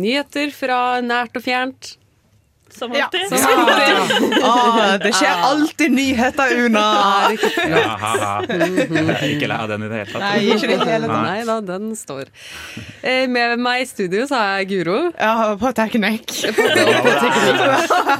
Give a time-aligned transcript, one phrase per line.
[0.00, 1.94] nyheter fra nært og fjernt.
[2.74, 3.28] Som alltid.
[3.28, 4.38] Som alltid.
[4.44, 6.84] Ah, det skjer alltid nyheter, Una!
[7.34, 8.50] Ikke flott?
[9.26, 10.22] Ikke lei av den i det hele tatt.
[10.22, 11.24] Nei, ikke det hele tatt.
[11.26, 12.30] Nei da, den står.
[13.02, 14.98] Eh, Med meg i studio så har jeg Guro.
[15.18, 16.26] Ja, på teknikk.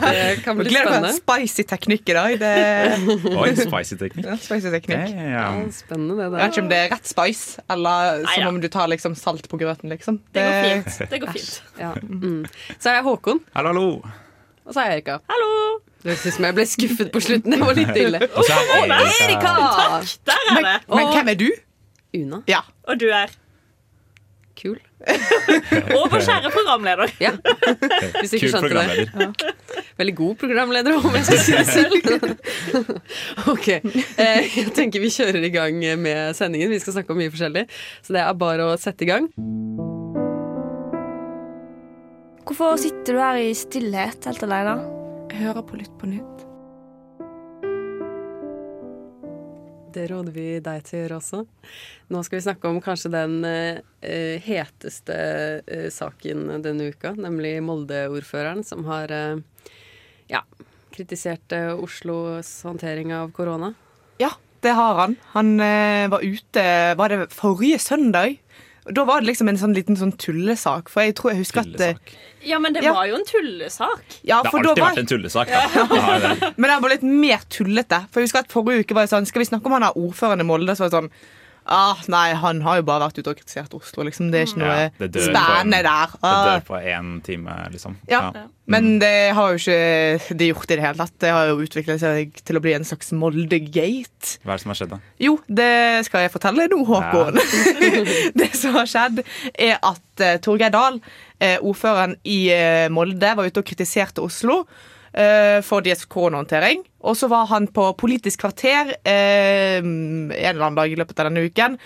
[0.00, 2.36] Det kan bli Gleder meg til en spicy teknikk i dag.
[2.40, 2.52] Det
[3.36, 4.26] Oi, spicy teknikk.
[4.26, 5.12] ja, spicy teknikk.
[5.14, 5.44] ja, ja.
[5.50, 8.48] Ja, Spennende, det Jeg vet ikke om det er rett spice, eller som ja.
[8.50, 10.20] om du tar liksom salt på grøten, liksom.
[10.34, 11.10] Det går fint.
[11.10, 11.52] Det går fint.
[11.80, 11.92] Ja.
[12.02, 12.42] Mm.
[12.78, 13.88] Så er jeg Håkon, Hallo, hallo.
[14.66, 15.18] Og så er Erika.
[15.30, 15.50] Hallo!
[16.00, 17.52] Det høres ut som jeg ble skuffet på slutten.
[17.52, 18.20] Det var litt ille.
[18.38, 19.00] Og så er Erika.
[19.26, 19.52] Erika!
[20.30, 20.76] Der er Men, det.
[20.96, 21.48] men hvem er du?
[22.16, 22.38] Una.
[22.48, 22.60] Ja.
[22.88, 23.34] Og du er
[24.60, 24.78] Kul.
[25.96, 27.12] Og vår kjære programleder.
[27.20, 27.30] Ja.
[28.20, 29.06] Hvis ikke Kul skjønte det.
[29.12, 29.54] programleder.
[30.00, 32.98] Veldig god programleder, om jeg skal si det selv.
[33.52, 36.72] ok, eh, Jeg tenker vi kjører i gang med sendingen.
[36.72, 37.64] Vi skal snakke om mye forskjellig.
[38.04, 39.30] Så det er bare å sette i gang.
[42.50, 44.72] Hvorfor sitter du her i stillhet helt alene?
[45.30, 46.40] Jeg hører på Lytt på nytt.
[49.94, 51.44] Det råder vi deg til å gjøre også.
[52.10, 55.20] Nå skal vi snakke om kanskje den eh, eh, heteste
[55.62, 59.38] eh, saken denne uka, nemlig Molde-ordføreren som har eh,
[60.34, 60.42] ja,
[60.90, 63.76] kritisert eh, Oslos håndtering av korona.
[64.18, 64.32] Ja,
[64.66, 65.14] det har han.
[65.38, 66.66] Han eh, var ute
[66.98, 68.40] Var det forrige søndag?
[68.92, 70.88] Da var det liksom en sånn liten sånn tullesak.
[70.92, 71.94] For jeg tror jeg husker at eh,
[72.42, 72.92] Ja, men det Ja.
[72.96, 74.02] var jo en tullesak.
[74.24, 75.48] Ja, Det for har da alltid var vært en tullesak.
[75.48, 75.66] Ja.
[75.90, 76.54] Det det.
[76.56, 78.00] Men den var litt mer tullete.
[78.10, 79.96] For jeg husker at Forrige uke var det sånn Skal vi snakke om han der
[80.00, 80.74] ordføreren i Molde?
[80.76, 81.10] Så var det sånn
[81.70, 84.04] ah, Nei, han har jo bare vært ute og kritisert Oslo.
[84.08, 84.30] Liksom.
[84.32, 85.82] Det er ikke noe Ja, det dør på spennende der.
[85.86, 86.14] der.
[86.16, 86.48] Det Ah.
[86.48, 87.96] dør på én time, liksom.
[88.10, 88.20] Ja.
[88.34, 88.42] Ja.
[88.70, 91.14] Men det har jo ikke de gjort i det hele tatt.
[91.18, 94.36] Det har jo utviklet seg til å bli en slags Molde-gate.
[94.44, 95.00] Hva er det som har skjedd, da?
[95.18, 97.40] Jo, det skal jeg fortelle nå, Håkon.
[98.40, 99.24] det som har skjedd,
[99.58, 101.00] er at uh, Torgeir Dahl,
[101.42, 104.64] uh, ordføreren i uh, Molde, var ute og kritiserte Oslo
[105.10, 106.84] eh, for deres koronahåndtering.
[107.00, 111.30] Og så var han på Politisk kvarter eh, en eller annen dag i løpet av
[111.30, 111.78] denne uken,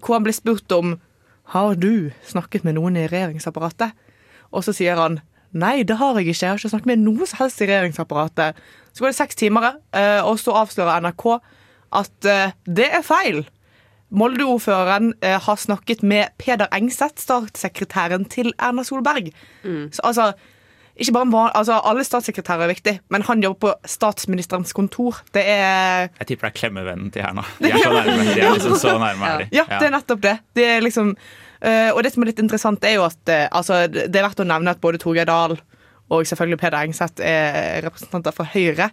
[0.00, 0.96] hvor han ble spurt om
[1.52, 3.92] har du snakket med noen i regjeringsapparatet.
[4.52, 5.20] Og så sier han
[5.52, 6.38] nei, det har jeg ikke.
[6.46, 8.62] Jeg har ikke snakket med noe som helst i regjeringsapparatet.
[8.92, 11.26] Så går det seks timer, eh, og så avslører NRK
[12.02, 13.42] at eh, det er feil.
[14.12, 19.32] Molde-ordføreren eh, har snakket med Peder Engseth, statssekretæren til Erna Solberg.
[19.64, 20.32] Så altså,
[21.00, 25.22] ikke bare van- altså, Alle statssekretærer er viktig, men han jobber på statsministerens kontor.
[25.32, 27.44] Det er Jeg tipper det er klemmevennen til her nå.
[27.60, 28.26] De er så nærme.
[28.34, 29.46] De er liksom så nærme ja.
[29.62, 30.34] Ja, det er nettopp det.
[30.54, 31.14] Det er liksom
[31.62, 34.44] eh, Og det som er litt interessant, er jo at eh, altså, det er verdt
[34.44, 35.56] å nevne at både Torgeir Dahl
[36.12, 38.90] og selvfølgelig Peder Engseth er representanter for Høyre.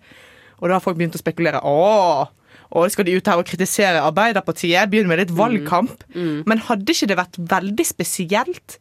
[0.62, 1.60] Og da har folk begynt å spekulere.
[1.68, 2.30] Åh,
[2.72, 4.88] og skal de ut her og kritisere Arbeiderpartiet?
[4.92, 6.06] Begynne med litt valgkamp.
[6.16, 8.78] Men hadde ikke det vært veldig spesielt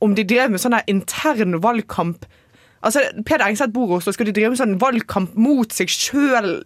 [0.00, 2.24] om de drev med sånn intern valgkamp?
[2.84, 4.12] Altså, Peder Engseth bor i Oslo.
[4.14, 6.60] Skal de drive med sånn valgkamp mot seg sjøl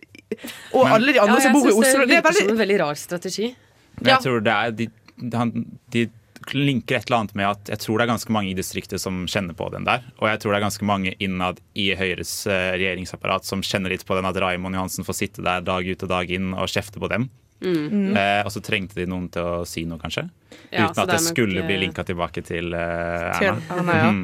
[0.72, 1.82] og Men- alle de andre Ja, som bor i Oslo?
[1.82, 3.54] det er virker veldig som en veldig rar strategi.
[4.00, 4.16] Men Ja.
[4.18, 4.90] jeg tror det er de,
[5.36, 6.08] han, de
[6.52, 9.26] linker et eller annet med at jeg tror det er ganske mange i distriktet som
[9.26, 10.02] kjenner på den der.
[10.20, 14.04] Og jeg tror det er ganske mange innad i Høyres eh, regjeringsapparat som kjenner litt
[14.04, 16.98] på den at Raymond Johansen får sitte der dag ut og dag inn og kjefte
[16.98, 17.30] på dem.
[17.62, 20.26] Eh, og så trengte de noen til å si noe, kanskje.
[20.70, 23.60] Ja, Uten at det det er nok, skulle eh, bli linka tilbake til eh, Erna.
[23.76, 24.14] Erna, ja.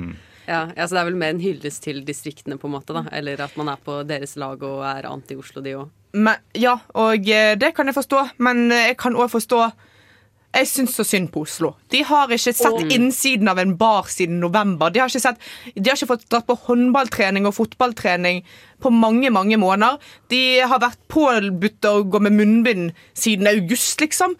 [0.49, 2.94] Ja, ja, så Det er vel mer en hyllest til distriktene, på en måte.
[2.97, 5.91] da Eller at man er på deres lag og er anti-Oslo, de òg.
[6.56, 9.60] Ja, og eh, det kan jeg forstå, men eh, jeg kan òg forstå
[10.56, 11.75] Jeg syns så synd på Oslo.
[11.92, 14.91] De har ikke sett innsiden av en bar siden november.
[14.91, 15.42] De har ikke, sett,
[15.76, 18.40] de har ikke fått dratt på håndballtrening og fotballtrening
[18.81, 20.00] på mange mange måneder.
[20.32, 24.34] De har vært påbudt å gå med munnbind siden august, liksom.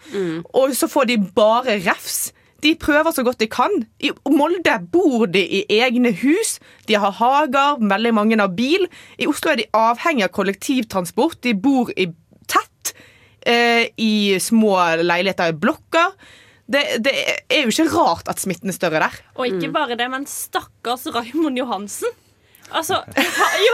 [0.57, 2.31] Og så får de bare refs.
[2.63, 3.71] De prøver så godt de kan.
[4.03, 6.57] I Molde bor de i egne hus.
[6.89, 8.89] De har hager, veldig mange har bil.
[9.17, 11.39] I Oslo er de avhengig av kollektivtransport.
[11.43, 12.09] De bor i
[13.47, 16.15] i små leiligheter i blokker.
[16.69, 17.13] Det, det
[17.49, 19.15] er jo ikke rart at smitten er større der.
[19.39, 22.11] Og ikke bare det, men stakkars Raymond Johansen.
[22.69, 22.99] Altså,
[23.65, 23.71] jo,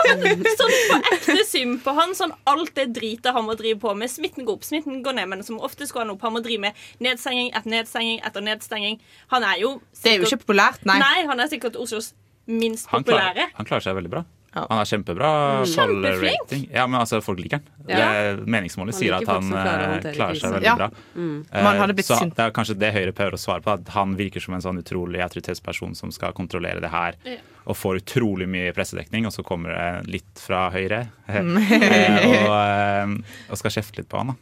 [0.56, 2.14] sånn på ekte synd på han.
[2.16, 4.08] Sånn alt det dritet han må drive på med.
[4.12, 6.24] Smitten går opp, smitten går ned, men som oftest går han opp.
[6.24, 9.02] Han må drive med nedstenging etter nedstenging etter nedstenging.
[9.36, 10.96] Han er jo Det er jo ikke populært, nei.
[11.04, 12.14] Nei, han er sikkert Oslos
[12.48, 13.52] minst Han klarer, populære.
[13.58, 14.24] han klarer seg veldig bra.
[14.56, 14.62] Ja.
[14.70, 15.30] Han har kjempebra
[15.68, 16.54] Kjempeflink.
[16.72, 17.66] Ja, men altså, folk liker han.
[17.92, 18.36] Ja.
[18.48, 20.76] Meningsmålet sier at han klarer eh, klarer seg veldig Ja.
[20.80, 20.88] bra.
[21.16, 21.34] Mm.
[21.52, 24.56] Uh, så det er kanskje det Høyre prøver å svare på, at han virker som
[24.56, 27.36] en sånn utrolig autoritetsperson som skal kontrollere det her, Ja.
[27.68, 31.58] og får utrolig mye pressedekning, og så kommer det litt fra Høyre Mm.
[31.82, 34.28] eh, og, og skal kjefte litt på han.
[34.34, 34.36] da.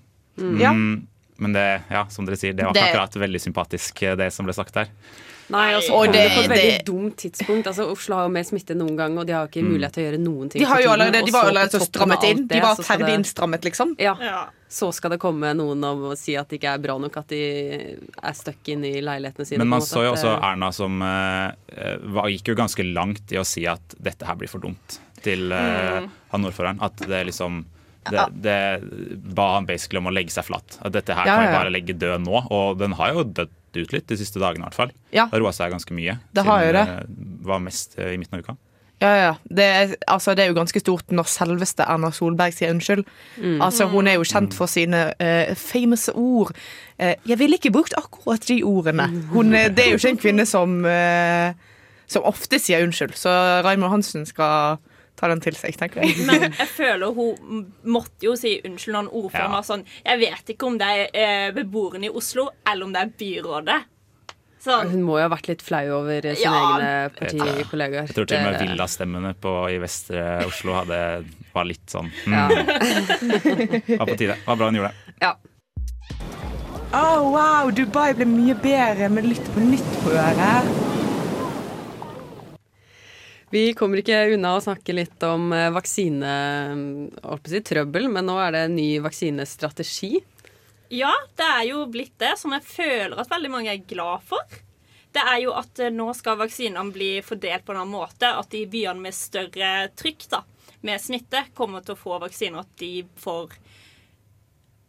[0.62, 0.72] Ja.
[0.78, 1.08] Mm,
[1.40, 4.54] Men det, ja, som dere sier, det var ikke akkurat veldig sympatisk, det som ble
[4.54, 4.92] sagt der.
[5.50, 7.68] Nei, altså, Og det, det- på et veldig det- dumt tidspunkt.
[7.68, 10.04] Altså, Oslo har jo mer smitte enn noen gang, og de har ikke mulighet til
[10.04, 10.62] å gjøre noen ting.
[10.62, 12.48] De, har jo allerede, de var jo allerede så strammet inn.
[12.48, 13.96] De var så ferdig det- innstrammet, liksom.
[14.00, 14.46] Ja, Ja.
[14.70, 17.98] så skal det komme noen og si at det ikke er bra nok at de
[18.24, 19.58] er stuck inn i leilighetene sine.
[19.60, 23.66] Men man så jo også Erna som var, gikk jo ganske langt i å si
[23.68, 26.82] at dette her blir for dumt til eh, han ordføreren.
[26.82, 27.66] At det liksom
[28.12, 28.84] det, det
[29.34, 30.78] ba han basically om å legge seg flatt.
[30.84, 31.60] At dette her Ja, kan vi ja.
[31.60, 32.42] bare legge død nå.
[32.52, 34.94] Og den har jo dødd ut litt de siste dagene, i hvert fall.
[35.10, 35.26] Ja.
[35.26, 36.20] Det har roa seg ganske mye.
[36.36, 36.86] Det har jo det.
[37.48, 38.56] var mest eh, i midten av uka.
[39.04, 39.32] Ja, ja.
[39.44, 43.04] Det er, altså, det er jo ganske stort når selveste Erna Solberg sier unnskyld.
[43.60, 46.54] Altså, hun er jo kjent for sine uh, famous ord.
[47.02, 49.10] Uh, jeg ville ikke brukt akkurat de ordene.
[49.34, 51.52] Hun, det er jo ikke en kvinne som, uh,
[52.08, 53.34] som ofte sier unnskyld, så
[53.66, 54.80] Raymond Hansen skal
[55.16, 56.18] ta den til seg, tenker jeg.
[56.26, 59.56] Men jeg føler hun måtte jo si unnskyld når ordføreren Ja.
[59.60, 63.02] var sånn Jeg vet ikke om det er eh, beboerne i Oslo, eller om det
[63.02, 63.82] er byrådet.
[64.64, 64.78] Så.
[64.88, 66.52] Hun må jo ha vært litt flau over sine Ja.
[66.80, 68.06] egne partikollegaer.
[68.08, 69.34] Jeg tror til og med Det- villastemmene
[69.74, 72.48] i vestre Oslo hadde, var litt sånn mm, Ja.
[74.00, 74.38] Var på tide.
[74.46, 75.16] Var bra hun gjorde det.
[75.22, 75.34] ja.
[76.94, 80.93] Oh, wow, Dubai ble mye bedre med Lytt på nytt på øret.
[83.54, 87.20] Vi kommer ikke unna å snakke litt om vaksinetrøbbel, vaksine...
[87.22, 90.24] holdt på å si trøbbel, men nå er det en ny vaksinestrategi.
[90.94, 94.58] Ja, det er jo blitt det, som jeg føler at veldig mange er glad for.
[95.14, 98.30] Det er jo at eh, nå skal vaksinene bli fordelt på en annen måte.
[98.34, 100.44] At de byene med større trykk da,
[100.86, 102.66] med smitte kommer til å få vaksiner.
[102.66, 103.54] At de får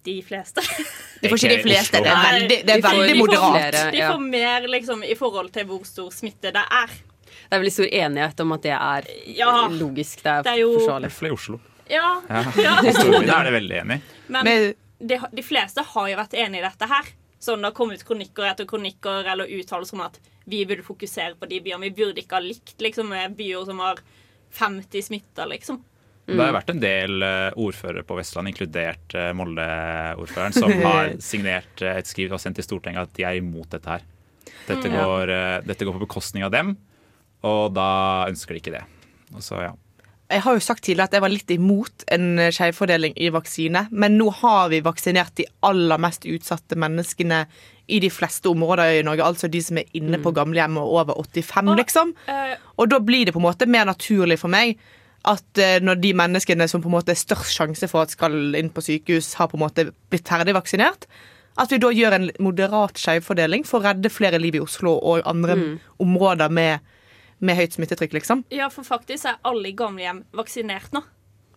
[0.05, 0.61] de fleste.
[1.25, 2.01] De får ikke de fleste.
[2.05, 3.61] Det er veldig, det er veldig moderat.
[3.73, 3.93] de får.
[3.95, 6.93] De får mer liksom, i forhold til hvor stor smitte det er.
[7.55, 9.53] Det er veldig stor enighet om at det er Ja.
[9.71, 10.23] logisk.
[10.25, 11.11] Det er, Det er jo- forsvarlig.
[11.23, 11.61] i Oslo.
[11.89, 12.43] Ja, Ja.
[12.67, 12.93] ja.
[12.93, 14.01] Storbyene er det veldig enig.
[14.29, 14.75] Men Men-
[15.07, 17.05] de, de fleste har jo vært enig i dette her.
[17.41, 20.19] Sånn Det har kommet kronikker etter kronikker eller uttalelser om at
[20.49, 21.81] vi burde fokusere på de byene.
[21.81, 23.97] Vi burde ikke ha likt liksom, med byer som har
[24.51, 25.81] 50 smitta, liksom.
[26.27, 31.13] Det har jo vært en del eh, ordførere på Vestlandet, inkludert uh, Molde-ordføreren, som har
[31.21, 34.01] signert eh, et skriv og sendt til Stortinget at de er imot dette her.
[34.67, 35.05] Dette Ja.
[35.05, 36.79] går, eh, dette går på bekostning av dem,
[37.45, 37.89] og da
[38.31, 38.85] ønsker de ikke det.
[39.35, 39.73] Og så, ja.
[40.33, 42.27] Jeg har jo sagt tidligere at jeg var litt imot en
[42.57, 47.43] skjevfordeling i vaksine, men nå har vi vaksinert de aller mest utsatte menneskene
[47.93, 51.21] i de fleste områder i Norge, altså de som er inne på gamlehjem og over
[51.21, 52.15] 85, liksom.
[52.33, 54.79] Eh, Og da blir det på en måte mer naturlig for meg
[55.29, 58.57] at eh, når de menneskene som på en måte er størst sjanse for at skal
[58.57, 61.05] inn på sykehus, har på en måte blitt ferdig vaksinert,
[61.61, 65.23] at vi da gjør en moderat skjevfordeling for å redde flere liv i Oslo og
[65.29, 65.55] andre
[66.03, 66.81] områder med,
[67.45, 68.45] med høyt smittetrykk, liksom.
[68.55, 71.05] ja, for faktisk er alle i gamlehjem vaksinert nå.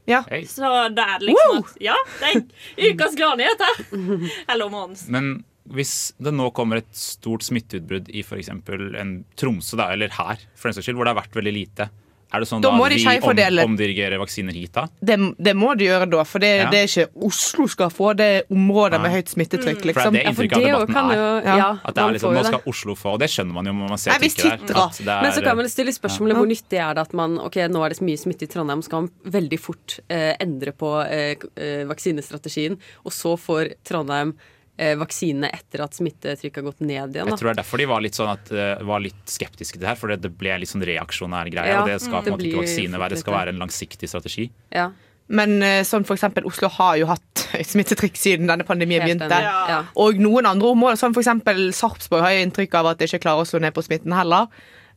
[0.07, 0.21] Ja.
[0.29, 0.45] Hey.
[0.47, 0.63] Så
[0.95, 3.81] da er det liksom at Ja, det er ukas gladnyhet her.
[4.53, 5.07] Eller månedens.
[5.11, 8.47] Men hvis det nå kommer et stort smitteutbrudd i f.eks.
[8.53, 11.89] en Tromsø, da, eller her, for den saks skyld, hvor det har vært veldig lite,
[12.33, 14.87] er det sånn Da da, at de vi om, omdirigerer vaksiner hit da?
[14.99, 16.69] Det, det må de gjøre da, for det, Ja.
[16.69, 20.13] det er ikke Oslo skal få, det er områder med høyt smittetrykk, For liksom.
[20.13, 21.15] det er inntrykket inntrykket av det jo debatten er.
[21.15, 21.55] jo Ja.
[21.57, 23.89] Ja, At det er liksom, nå skal Oslo få, og det skjønner man jo når
[23.89, 24.57] man ser Nei, der.
[24.67, 25.21] da.
[25.21, 27.85] Men så er- kan man stille spørsmålet hvor nyttig er det at man ok, nå
[27.85, 31.35] er det så mye smitte i Trondheim, skal man veldig fort eh, endre på eh,
[31.55, 34.35] eh, vaksinestrategien, og så får Trondheim
[34.77, 37.27] vaksinene etter at smittetrykket har gått ned igjen.
[37.31, 39.81] Jeg tror det er derfor de var litt, sånn at, eh, var litt skeptiske til
[39.81, 41.71] det her, for det ble litt sånn reaksjonær greie.
[41.73, 44.09] Ja, og det skal på en måte ikke vaksine være, det skal være en langsiktig
[44.11, 44.49] strategi.
[44.71, 44.91] Ja,
[45.29, 49.27] Men eh, sånn for eksempel, Oslo har jo hatt høyt smittetrykk siden denne pandemien begynte.
[49.43, 49.83] Ja.
[49.99, 53.43] Og noen andre områder, som eksempel Sarpsborg, har jeg inntrykk av at de ikke klarer
[53.43, 54.47] å slå ned på smitten heller.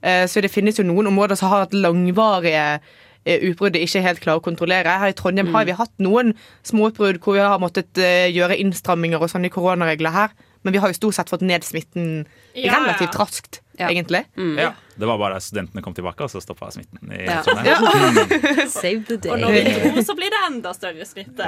[0.02, 2.80] Eh, Så det finnes jo noen områder som har hatt langvarige
[3.26, 4.98] eh, utbrudd de ikke helt klarer å kontrollere.
[4.98, 5.54] Her i Trondheim Mm.
[5.54, 6.34] har vi hatt noen
[6.64, 10.30] småutbrudd hvor vi har måttet eh, gjøre innstramminger og sånn i koronaregler her,
[10.64, 13.18] men vi har jo stort sett fått ned smitten Ja, relativt ja.
[13.24, 13.88] raskt, Ja.
[13.88, 14.26] egentlig.
[14.36, 17.00] Ja, det var bare studentene kom tilbake, og så stoppa smitten.
[17.12, 17.40] i Ja.
[17.42, 18.68] Trondheim.
[18.68, 19.30] Save the day.
[19.32, 21.46] Og når vi tror, så blir det enda større smitte.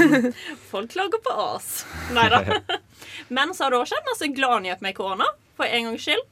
[0.70, 1.84] Folk klager på oss.
[2.12, 2.42] Nei da.
[3.28, 5.26] Men så har det òg skjedd masse gladnyhet med korona,
[5.56, 6.26] for en gangs skyld.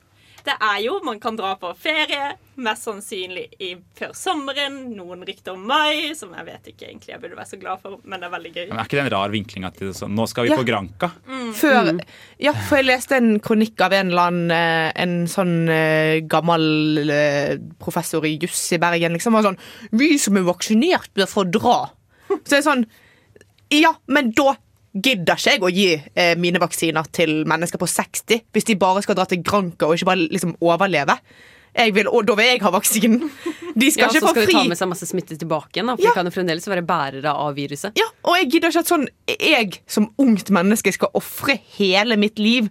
[0.49, 4.79] Det er jo Man kan dra på ferie, mest sannsynlig i, før sommeren.
[4.97, 7.99] Noen rykter om mai, som jeg vet ikke egentlig jeg burde være så glad for,
[8.05, 8.65] men det er veldig gøy.
[8.73, 10.59] Men er ikke det en rar vinkling at det, er sånn, nå skal vi Ja.
[10.59, 11.11] på Granca?
[11.59, 11.91] Før,
[12.43, 17.09] ja, for jeg leste en kronikk av en eller annen eh, En sånn eh, gammel
[17.09, 19.15] eh, professor i juss i Bergen.
[19.17, 19.61] Liksom var sånn
[19.93, 21.77] Vi som er vaksinert, bør få dra.
[22.33, 22.87] Så det er sånn
[23.75, 24.57] Ja, men da
[25.05, 29.03] gidder ikke jeg å gi eh, mine vaksiner til mennesker på 60 hvis de bare
[29.05, 31.19] skal dra til Granca og ikke bare liksom overleve.
[31.95, 33.29] Vil, og da vil jeg ha vaksinen.
[33.79, 35.87] De skal Ja, så ikke få skal de ta med seg masse smitte tilbake igjen,
[35.87, 36.11] da, for Ja.
[36.11, 37.93] de kan jo fremdeles være bærere av viruset.
[38.01, 39.05] Ja, og jeg gidder ikke at sånn
[39.39, 42.71] Jeg som ungt menneske skal ofre hele mitt liv.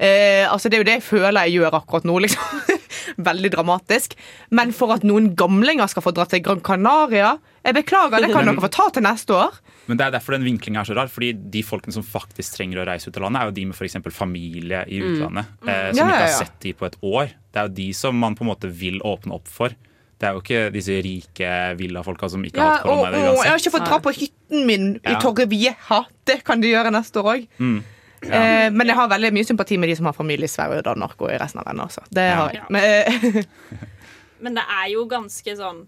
[0.00, 2.18] Eh, altså Det er jo det jeg føler jeg gjør akkurat nå.
[2.24, 2.74] liksom
[3.28, 4.14] Veldig dramatisk.
[4.50, 8.46] Men for at noen gamlinger skal få dra til Gran Canaria Jeg beklager, det kan
[8.46, 9.54] dere få ta til neste år.
[9.88, 11.08] Men det er derfor den vinklingen er så rar.
[11.08, 13.82] fordi de folkene som faktisk trenger å reise ut av landet, er jo de med
[13.88, 15.46] eksempel familie i utlandet.
[15.66, 16.38] Eh, som Ja, ikke har ja.
[16.44, 17.32] sett de på et år.
[17.52, 19.72] Det er jo de som man på en måte vil åpne opp for.
[20.18, 23.16] Det er jo ikke disse rike villafolka som ikke Ja, har hatt korona.
[23.16, 25.20] i jeg har ikke fått dra på hytten min i Ja.
[25.22, 26.04] Torrevieja.
[26.26, 27.46] Det kan de gjøre neste år òg.
[27.58, 27.82] Mm.
[28.22, 30.84] Eh, men jeg har veldig mye sympati med de som har familie i Sverige og
[30.84, 32.02] Danmark og i resten av landet også.
[32.10, 32.64] Det har jeg.
[32.68, 33.44] Men, eh,
[34.42, 35.86] Men det er jo ganske sånn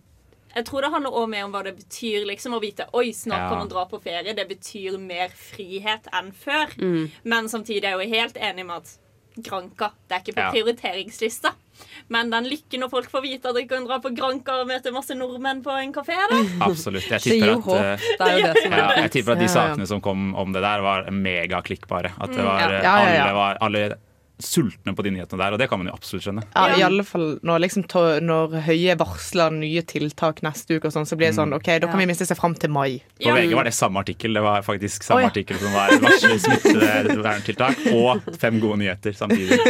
[0.56, 3.44] Jeg tror det handler også mer om hva det betyr liksom, å vite Oi, snart
[3.44, 3.48] Ja.
[3.52, 4.34] kan man dra på ferie.
[4.34, 6.72] Det betyr mer frihet enn før.
[6.80, 7.10] Mm.
[7.24, 8.96] Men samtidig er jeg jo helt enig med at
[9.40, 10.50] Granka det er ikke på Ja.
[10.50, 11.52] prioriteringslista.
[12.10, 14.90] Men den lykken når folk får vite at de kan dra på Granka og møte
[14.92, 16.40] masse nordmenn på en kafé, da.
[16.66, 17.06] Absolutt.
[17.08, 20.82] Jeg tipper at, det ja, jeg tipper at de sakene som kom om det der,
[20.82, 22.12] var megaklikkbare.
[22.20, 22.68] At det var, ja.
[22.68, 23.24] eh, Ja, ja, ja.
[23.24, 23.84] Alle var alle
[24.44, 26.44] sultne på de nyhetene der, og det kan man jo absolutt skjønne.
[26.54, 27.86] Ja, i alle fall når, liksom,
[28.26, 31.90] når Høie varsler nye tiltak neste uke, og sånn, så blir det sånn OK, da
[31.90, 33.00] kan vi miste seg fram til mai.
[33.20, 33.36] På Ja.
[33.36, 34.34] VG var det samme artikkel.
[34.36, 35.30] Det var faktisk samme oh, ja.
[35.32, 39.60] artikkel som var varsler smitteverntiltak og fem gode nyheter samtidig.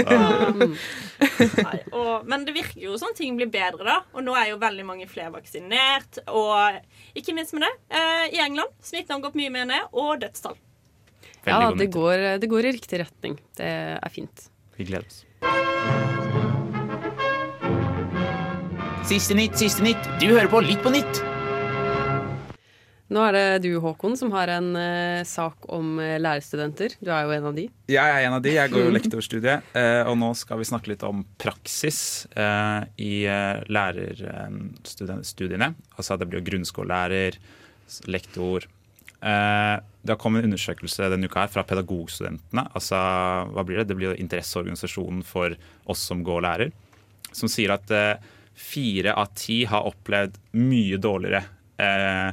[1.21, 3.99] Nei, og, men det virker jo sånn ting blir bedre, da.
[4.17, 6.23] Og nå er jo veldig mange flere vaksinert.
[6.31, 6.81] Og
[7.19, 10.59] ikke minst med det, eh, i England smitten har gått mye mer ned, og dødstall.
[11.45, 13.39] veldig Ja, det går, det går i riktig retning.
[13.57, 14.50] Det er fint.
[14.81, 15.27] Vi gleder oss.
[19.05, 20.07] Siste nytt, siste nytt.
[20.23, 21.21] Du hører på Litt på nytt.
[23.11, 26.95] Nå er det du, Håkon, som har en uh, sak om uh, lærerstudenter.
[27.03, 27.67] Du er jo en av de.
[27.93, 28.55] Jeg er en av de.
[28.57, 32.01] Jeg går jo lektorstudiet, Uh, og nå skal vi snakke litt om praksis
[32.33, 33.15] eh, i
[33.69, 35.75] lærerstudiene.
[35.99, 37.37] Altså det blir jo grunnskolelærer,
[38.09, 38.65] lektor.
[39.23, 42.63] Eh, Det har kommet en undersøkelse denne uka her fra pedagogstudentene.
[42.73, 42.97] Altså,
[43.53, 43.91] hva blir det?
[43.91, 45.53] Det blir jo interesseorganisasjonen for
[45.93, 46.71] oss som går lærer.
[47.37, 48.17] Som sier at eh,
[48.57, 51.43] fire av ti har opplevd mye dårligere
[51.77, 52.33] eh,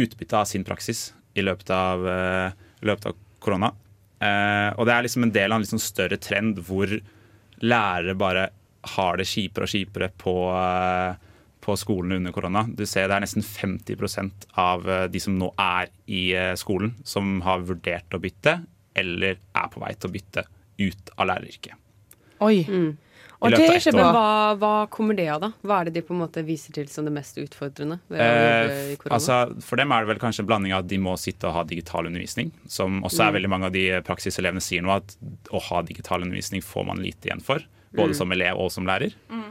[0.00, 3.70] utbytte av sin praksis i løpet av, eh, i løpet av korona.
[4.24, 6.88] Eh, og det er liksom en del av en sånn større trend hvor
[7.64, 8.48] lærere bare
[8.96, 11.14] har det kjipere og kjipere på, eh,
[11.64, 12.66] på skolene under korona.
[12.68, 16.94] Du ser Det er nesten 50 av eh, de som nå er i eh, skolen,
[17.04, 18.58] som har vurdert å bytte,
[18.94, 20.44] eller er på vei til å bytte
[20.84, 21.80] ut av læreryrket.
[22.44, 22.60] Oi.
[23.44, 23.92] Og det er ikke.
[23.96, 24.28] Men hva,
[24.60, 25.50] hva kommer det av, da?
[25.66, 27.98] Hva er det de på en måte viser til som det mest utfordrende?
[28.08, 29.18] ved å jobbe i Eh, korona?
[29.18, 31.56] altså, for dem er det vel kanskje en blanding av at de må sitte og
[31.58, 35.16] ha digital undervisning, som også er veldig mange av de praksiselevene sier nå, at
[35.52, 37.64] å ha digital undervisning får man lite igjen for.
[37.94, 39.12] Både som elev og som lærer.
[39.30, 39.44] Eh,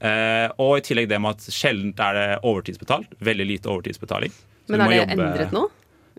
[0.00, 3.18] og i tillegg det med at sjelden er det overtidsbetalt.
[3.20, 4.32] Veldig lite overtidsbetaling.
[4.32, 5.66] Så Men er det jobbe- endret nå?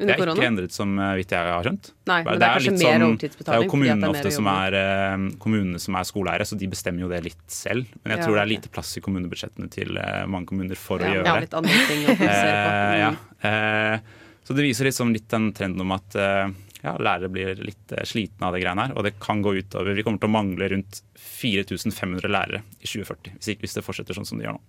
[0.02, 1.90] Det er er ikke endret, som eh, vidt jeg har skjønt.
[2.10, 4.48] Nei, men det er kanskje mer sånn- overtidsbetaling Det er jo det kommunene er som
[4.48, 7.86] er eh, kommunene som er skoleeiere, så de bestemmer jo det litt selv.
[8.02, 10.98] Men jeg Ja, tror det er lite plass i kommunebudsjettene til eh, mange kommuner for
[10.98, 12.72] å gjøre gjøre ja, litt andre ting å fokusere på.
[12.72, 13.00] Eh, Mm.
[13.04, 13.12] ja.
[13.52, 14.00] eh,
[14.44, 16.48] så det viser liksom litt den trenden om at eh,
[16.82, 18.96] ja, lærere blir litt eh, slitne av det greiene her.
[18.98, 23.38] Og det kan gå utover Vi kommer til å mangle rundt 4500 lærere i 2040
[23.38, 24.64] hvis, hvis det fortsetter sånn som det gjør nå.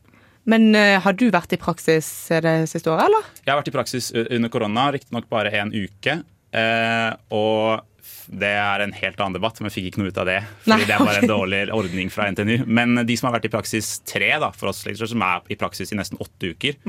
[0.53, 2.07] Men uh, har du vært i praksis
[2.43, 3.31] det siste året, eller?
[3.45, 6.19] Jeg har vært i praksis under korona, riktignok bare en uke.
[6.53, 7.87] Uh, og
[8.27, 10.41] det er en helt annen debatt, men jeg fikk ikke noe ut av det.
[10.65, 12.57] Fordi Nei, det er bare en dårlig ordning fra NTNU.
[12.67, 15.95] Men de som har vært i praksis tre, da, for oss som er i praksis
[15.95, 16.81] i nesten åtte uker,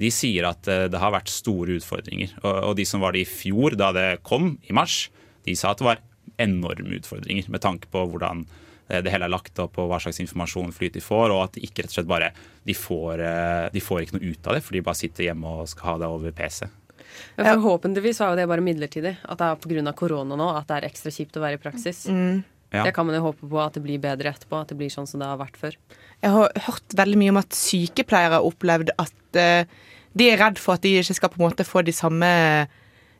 [0.00, 2.36] de sier at eh, det har vært store utfordringer.
[2.42, 5.06] Og, og de som var det i fjor, da det kom i mars,
[5.46, 6.02] de sa at det var
[6.42, 8.44] enorme utfordringer med tanke på hvordan
[8.88, 11.56] eh, det hele er lagt opp og hva slags informasjon flyt de får, og at
[11.56, 12.32] de ikke rett og slett bare
[12.66, 15.54] de får, eh, de får ikke noe ut av det, for de bare sitter hjemme
[15.60, 16.66] og skal ha det over PC.
[17.38, 19.14] Ja, forhåpentligvis var jo det bare midlertidig.
[19.24, 19.92] At det er pga.
[19.96, 22.04] korona nå at det er ekstra kjipt å være i praksis.
[22.76, 22.84] Ja.
[22.86, 24.60] Det kan man jo håpe på at det blir bedre etterpå.
[24.60, 25.76] At det blir sånn som det har vært før.
[26.22, 29.68] Jeg har hørt veldig mye om at sykepleiere har opplevd at eh,
[30.16, 32.30] de er redd for at de ikke skal på en måte få de samme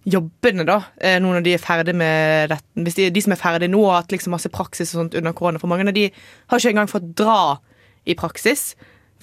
[0.06, 2.66] jobbene, da, eh, nå når de er ferdig med dette.
[2.78, 5.34] Hvis de, de som er ferdige nå, har hatt liksom masse praksis og sånt under
[5.34, 7.56] korona, for mange av de har ikke engang fått dra
[8.06, 8.76] i praksis.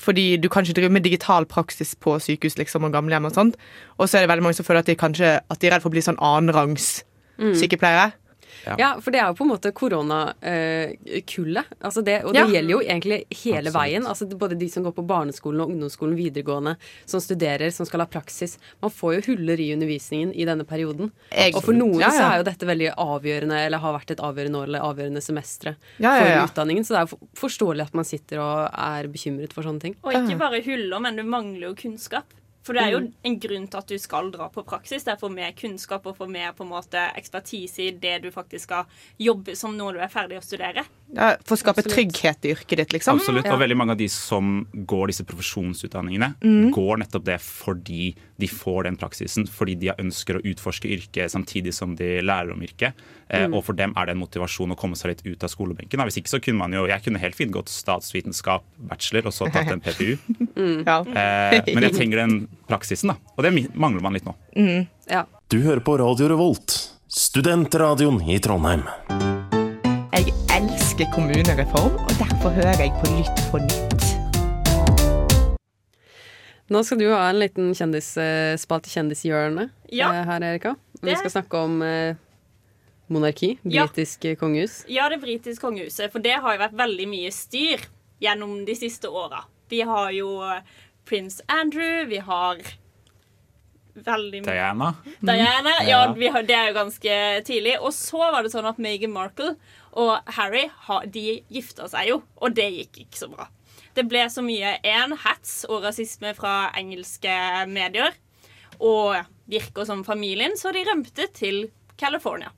[0.04, 3.30] Fordi du kan ikke drive med digital praksis på sykehus liksom, og gamlehjem.
[3.30, 3.56] Og sånt.
[4.02, 5.84] Og så er det veldig mange som føler at de, kanskje, at de er redd
[5.86, 7.56] for å bli sånn annenrangs Mm.
[7.58, 8.12] sykepleiere.
[8.65, 9.00] Ja.
[9.01, 11.65] for det er jo på en måte koronakullet.
[11.82, 12.48] altså det, og det Ja.
[12.48, 13.74] gjelder jo egentlig hele Absolutt.
[13.75, 14.05] veien.
[14.08, 18.05] altså Både de som går på barneskolen og ungdomsskolen, videregående, som studerer, som skal ha
[18.08, 18.58] praksis.
[18.82, 21.12] Man får jo huller i undervisningen i denne perioden.
[21.32, 21.55] Absolutt.
[21.55, 22.12] og for noen Ja, ja.
[22.12, 25.75] så er jo dette veldig avgjørende, eller har vært et avgjørende år eller avgjørende semestre
[26.00, 26.46] Ja, ja, ja.
[26.48, 26.84] for utdanningen.
[26.84, 29.96] Så det er jo forståelig at man sitter og er bekymret for sånne ting.
[30.03, 32.25] Og ikke bare huller, men du mangler jo kunnskap.
[32.63, 33.13] For det er jo Mm.
[33.25, 35.03] en grunn til at du skal dra på praksis.
[35.03, 38.32] Det er for mer kunnskap og for mer på en måte ekspertise i det du
[38.32, 38.86] faktisk skal
[39.20, 40.86] jobbe som når du er ferdig å studere.
[41.15, 41.93] Ja, for å skape Absolutt.
[41.93, 43.20] trygghet i yrket ditt, liksom.
[43.20, 43.46] Absolutt.
[43.46, 43.53] Ja.
[43.53, 46.72] Og veldig mange av de som går disse profesjonsutdanningene, Mm.
[46.74, 49.46] går nettopp det fordi de får den praksisen.
[49.48, 52.93] Fordi de ønsker å utforske yrket samtidig som de lærer om yrket.
[53.29, 53.53] Eh, Mm.
[53.55, 56.00] Og for dem er det en motivasjon å komme seg litt ut av skolebenken.
[56.01, 59.51] Hvis ikke så kunne man jo Jeg kunne helt fint gått statsvitenskap bachelor og så
[59.51, 60.17] tatt en PPU.
[60.86, 61.00] Ja.
[61.01, 63.15] Eh, men jeg trenger den praksisen, da.
[63.38, 64.34] Og det mangler man litt nå.
[65.10, 65.25] Ja.
[65.50, 68.84] Du hører på Radio Revolt, studentradioen i Trondheim.
[70.13, 70.52] Jeg
[70.93, 74.03] elsker kommunereform, og derfor hører jeg på Lytt på nytt.
[76.69, 80.12] Nå skal du ha en liten kjendisspalte, Kjendishjørne, Ja.
[80.13, 80.75] eh, her, Erika.
[81.01, 82.15] Vi Det- skal snakke om eh,
[83.09, 83.57] monarki.
[83.65, 84.35] Britisk ja.
[84.35, 84.85] kongehus.
[84.88, 87.79] Ja, det britiske kongehuset, for det har jo vært veldig mye styr
[88.21, 89.45] gjennom de siste åra.
[89.69, 90.62] Vi har jo eh,
[91.05, 92.57] prins Andrew, vi har
[93.95, 94.95] veldig mye Diana.
[95.21, 95.69] Diana.
[95.88, 96.13] Ja, Ja.
[96.13, 97.79] vi har, det er jo ganske tidlig.
[97.81, 99.55] Og så var det sånn at Meghan Markle
[99.93, 100.65] og Harry
[101.13, 103.47] de gifta seg jo, og det gikk ikke så bra.
[103.93, 107.33] Det ble så mye én hats og rasisme fra engelske
[107.69, 108.15] medier,
[108.81, 109.19] og
[109.50, 111.67] virker som familien, så de rømte til
[112.00, 112.50] California.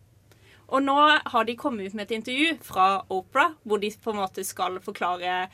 [0.73, 4.21] Og nå har de kommet ut med et intervju fra Opera, hvor de på en
[4.23, 5.49] måte skal forklare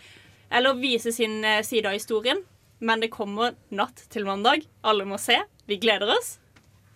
[0.51, 2.43] Eller vise sin eh, side av historien.
[2.79, 4.65] Men det kommer natt til mandag.
[4.83, 5.37] Alle må se.
[5.65, 6.40] Vi gleder oss.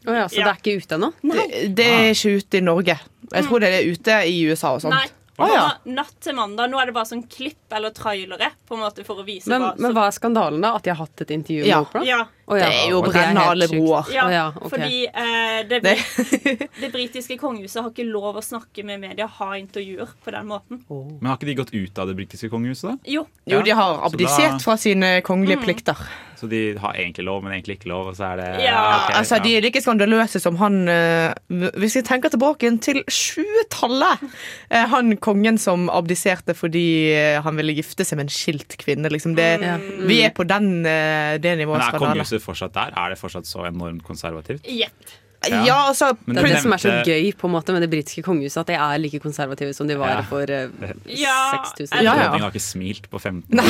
[0.06, 0.46] Å ja, så Ja.
[0.46, 1.12] det er ikke ute ennå?
[1.22, 3.00] Det, det er ikke ute i Norge.
[3.34, 4.94] Jeg tror det er ute i USA og sånt.
[4.94, 5.08] Nei.
[5.38, 5.66] Oh, ja.
[5.92, 6.70] Natt til mandag.
[6.72, 9.62] Nå er det bare sånn klipp eller trailere på en måte for å vise Men,
[9.66, 10.70] hva men hva er skandalen, da?
[10.78, 11.82] At de har hatt et intervju med Ja.
[11.84, 12.04] Opera?
[12.08, 12.22] Ja.
[12.48, 14.06] Oh, ja, Det er jo brennende alle broer.
[14.14, 14.70] Ja, Å ja, ok.
[14.72, 19.50] fordi eh, det, Det- det britiske kongehuset har ikke lov å snakke med media, ha
[19.60, 20.80] intervjuer på den måten.
[20.88, 22.98] Men har ikke de gått ut av det britiske kongehuset, da?
[23.06, 23.28] Jo.
[23.46, 25.66] Jo, de har abdisert da- fra sine kongelige Mm.
[25.66, 25.98] plikter.
[26.46, 29.18] Så de har egentlig lov, men egentlig ikke lov, og så er det Ja, okay,
[29.20, 31.34] Altså, De er like skandaløse som han uh,
[31.80, 37.74] Hvis vi tenker tilbake til 20-tallet uh, Han kongen som abdiserte fordi eh, han ville
[37.76, 39.10] gifte seg med en skilt kvinne.
[39.12, 40.06] Liksom det, mm.
[40.08, 41.82] Vi er på den, uh, det Men nivået.
[41.82, 42.14] er skandale.
[42.14, 42.96] kongehuset fortsatt der?
[42.96, 44.68] Er det fortsatt så enormt konservativt?
[44.70, 45.16] Jepp.
[45.52, 48.24] Ja, altså Det er det som er så gøy på en måte med det britiske
[48.26, 50.22] kongehuset, at de er like konservative som de var Ja.
[50.30, 51.36] for uh, Ja,
[51.76, 52.14] 6000 Ja, ja.
[52.16, 53.70] Dronningen har ikke smilt på 15 år.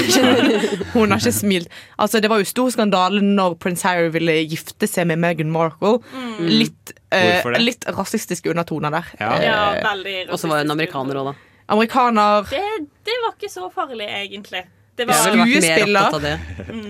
[0.94, 1.70] hun har ikke smilt.
[2.00, 6.00] Altså, det var jo stor skandale når prins Harry ville gifte seg med Meghan Markle.
[6.40, 9.12] Litt, uh, litt rasistiske undertoner der.
[9.20, 9.34] Ja.
[9.42, 11.36] Ja, Eh, veldig Og så var hun amerikaner òg, da.
[11.74, 12.64] amerikaner Det,
[13.06, 14.64] det var ikke så farlig, egentlig.
[14.96, 16.36] Det Jeg var vært mer opptatt av det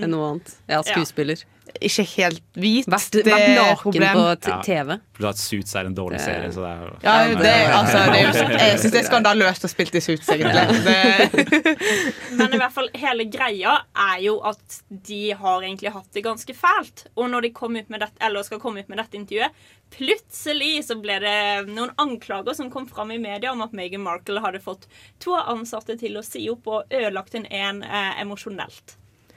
[0.04, 0.52] enn noe annet.
[0.70, 1.40] Ja, skuespiller.
[1.84, 2.86] Ikke helt hvit.
[2.90, 4.58] Vært, vært naken på t Ja.
[4.64, 4.96] TV.
[5.16, 8.26] For at Suits er en dårlig serie, så det er Ja, det, altså, det er
[8.26, 11.46] jo, jeg syns det er skandaløst å spille i suits, egentlig.
[12.38, 16.54] Men i hvert fall hele greia er jo at de har egentlig hatt det ganske
[16.56, 17.06] fælt.
[17.16, 19.56] Og når de kom ut med dette, eller skal komme ut med dette intervjuet,
[19.96, 21.36] plutselig så ble det
[21.70, 24.88] noen anklager som kom fram i media om at Meghan Markle hadde fått
[25.22, 28.96] to ansatte til å si opp og ødelagt en en eh, emosjonelt.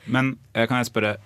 [0.10, 1.18] Men eh, kan jeg spørre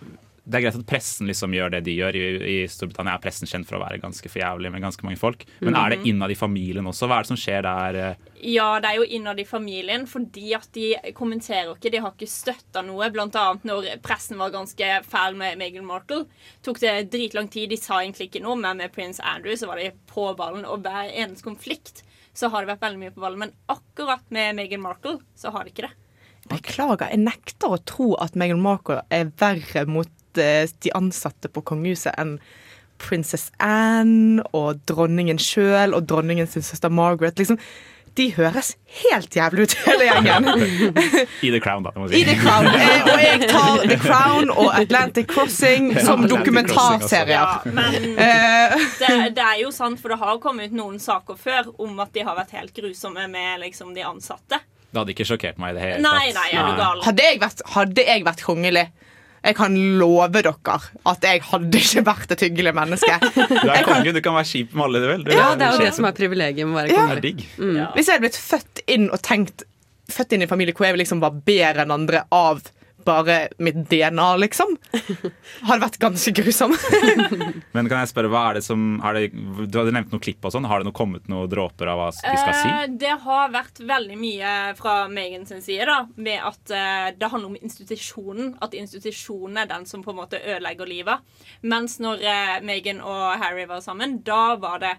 [0.44, 2.18] Det er greit at pressen liksom gjør det de gjør.
[2.20, 5.46] I, I Storbritannia er pressen kjent for å være ganske forjævlig med ganske mange folk.
[5.64, 7.08] Men er det innad i familien også?
[7.08, 8.00] Hva er det som skjer der?
[8.02, 8.32] eh?
[8.52, 11.94] Ja, det er jo innad i familien, fordi at de kommenterer ikke.
[11.94, 13.08] De har ikke støtta noe.
[13.16, 16.26] Blant annet når pressen var ganske fæl med Meghan Markle.
[16.66, 17.72] Tok det dritlang tid.
[17.72, 20.68] De sa egentlig ikke noe, men med prins Andrew så var de på ballen.
[20.68, 22.04] Og hver eneste konflikt
[22.36, 23.46] så har det vært veldig mye på ballen.
[23.46, 25.94] Men akkurat med Meghan Markle så har de ikke det.
[26.52, 32.14] beklager, jeg nekter å tro at Meghan Markle er verre mot de ansatte på kongehuset
[32.18, 32.38] enn
[33.04, 37.36] Princess Anne og dronningen sjøl og dronningen sin søster Margaret.
[37.42, 37.58] Liksom,
[38.14, 40.46] de høres helt jævlig ut, hele gjengen.
[41.42, 41.92] I The Crown, da.
[41.98, 42.24] jeg I.
[42.30, 42.68] The Crown.
[42.70, 47.34] Eh, og jeg tar The Crown og Atlantic Crossing som Atlantic dokumentarserier.
[47.34, 51.36] Ja, men Eh, det, det er jo sant, for det har kommet ut noen saker
[51.42, 54.62] før om at de har vært helt grusomme med liksom, de ansatte.
[54.94, 56.38] Det hadde ikke sjokkert meg i det hele Nei, tatt.
[56.38, 57.00] nei, er du gal?
[57.08, 58.84] hadde, jeg vært, hadde jeg vært kongelig
[59.44, 60.54] Jeg kan love dere
[61.06, 63.18] at jeg hadde ikke vært et hyggelig menneske.
[63.64, 65.24] Du er konge, du kan være kjip med alle, du vil.
[65.28, 67.08] Du Ja, det er jo det som er privilegiet med å være Ja.
[67.08, 67.22] konge.
[67.26, 67.44] digg.
[67.60, 67.82] Mm.
[67.98, 69.68] Hvis jeg hadde blitt født inn og tenkt
[70.14, 72.60] Født inn i en familie hvor jeg liksom var bedre enn andre av
[73.08, 74.76] bare mitt DNA, liksom,
[75.70, 76.76] har vært ganske grusom.
[77.76, 79.24] Men kan jeg spørre, hva er det som er det,
[79.72, 80.68] Du hadde nevnt noen klipp og sånn.
[80.70, 82.72] Har det noe kommet noen dråper av hva de skal si?
[82.72, 87.32] Eh, det har vært veldig mye fra Megan sin side, da, med at eh, det
[87.34, 88.56] handler om institusjonen.
[88.64, 91.24] At institusjonen er den som på en måte ødelegger livet.
[91.62, 94.94] Mens når uh, Megan og Harry var sammen, da var det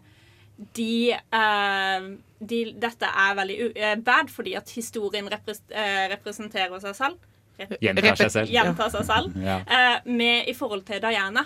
[0.77, 6.79] de, uh, de Dette er veldig u eh, bad, fordi at historien repres uh, representerer
[6.83, 7.31] seg selv.
[7.59, 8.51] Rep Gjentar seg selv.
[8.51, 9.37] Gjentar seg selv.
[9.45, 9.59] Ja.
[9.67, 11.45] Eh, med, I forhold til Diana.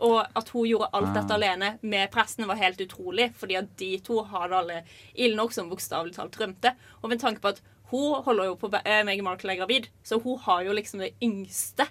[0.00, 1.36] Og at hun gjorde alt dette Ah.
[1.36, 3.34] alene med presten, var helt utrolig.
[3.36, 4.82] Fordi at de to hadde alle
[5.14, 6.72] ille nok som bokstavelig talt rømte.
[7.02, 7.60] Og med tanke på at
[7.90, 11.10] hun holder jo på eh, Meghan Markle er gravid, så hun har jo liksom det
[11.22, 11.86] yngste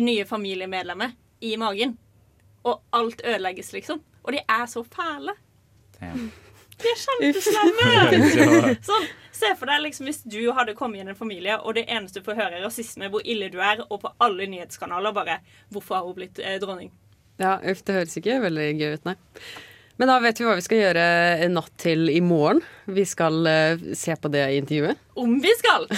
[0.00, 1.96] nye familiemedlemmet i magen.
[2.64, 4.00] Og alt ødelegges, liksom.
[4.24, 5.36] Og de er så fæle.
[6.82, 8.16] De er kjempeslemme!
[8.88, 11.86] sånn, se for deg liksom hvis du hadde kommet inn i en familie, og det
[11.88, 15.40] eneste du får høre, er rasisme, hvor ille du er, og på alle nyhetskanaler bare
[15.72, 16.92] 'Hvorfor har hun blitt eh, dronning?'
[17.36, 19.16] Ja, uff, det høres ikke veldig gøy ut, nei.
[19.96, 21.04] Men da vet vi hva vi skal gjøre
[21.44, 22.60] en natt til i morgen.
[22.84, 25.00] Vi skal uh, se på det intervjuet.
[25.16, 25.88] Om vi skal!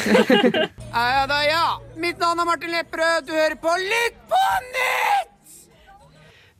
[0.98, 1.64] Ja da, ja.
[1.98, 3.26] Mitt navn er Martin Lepperød.
[3.26, 5.56] Du hører på Lytt på nytt!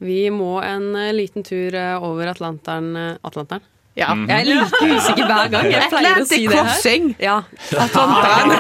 [0.03, 2.91] Vi må en uh, liten tur uh, over Atlanteren.
[3.23, 3.63] Atlanteren?
[3.99, 4.13] Ja.
[4.31, 5.67] Jeg er like usikker hver gang.
[5.73, 6.69] Jeg pleier å si det her.
[6.69, 7.09] Crossing.
[7.19, 7.39] Ja.
[7.83, 8.53] Atlanteren.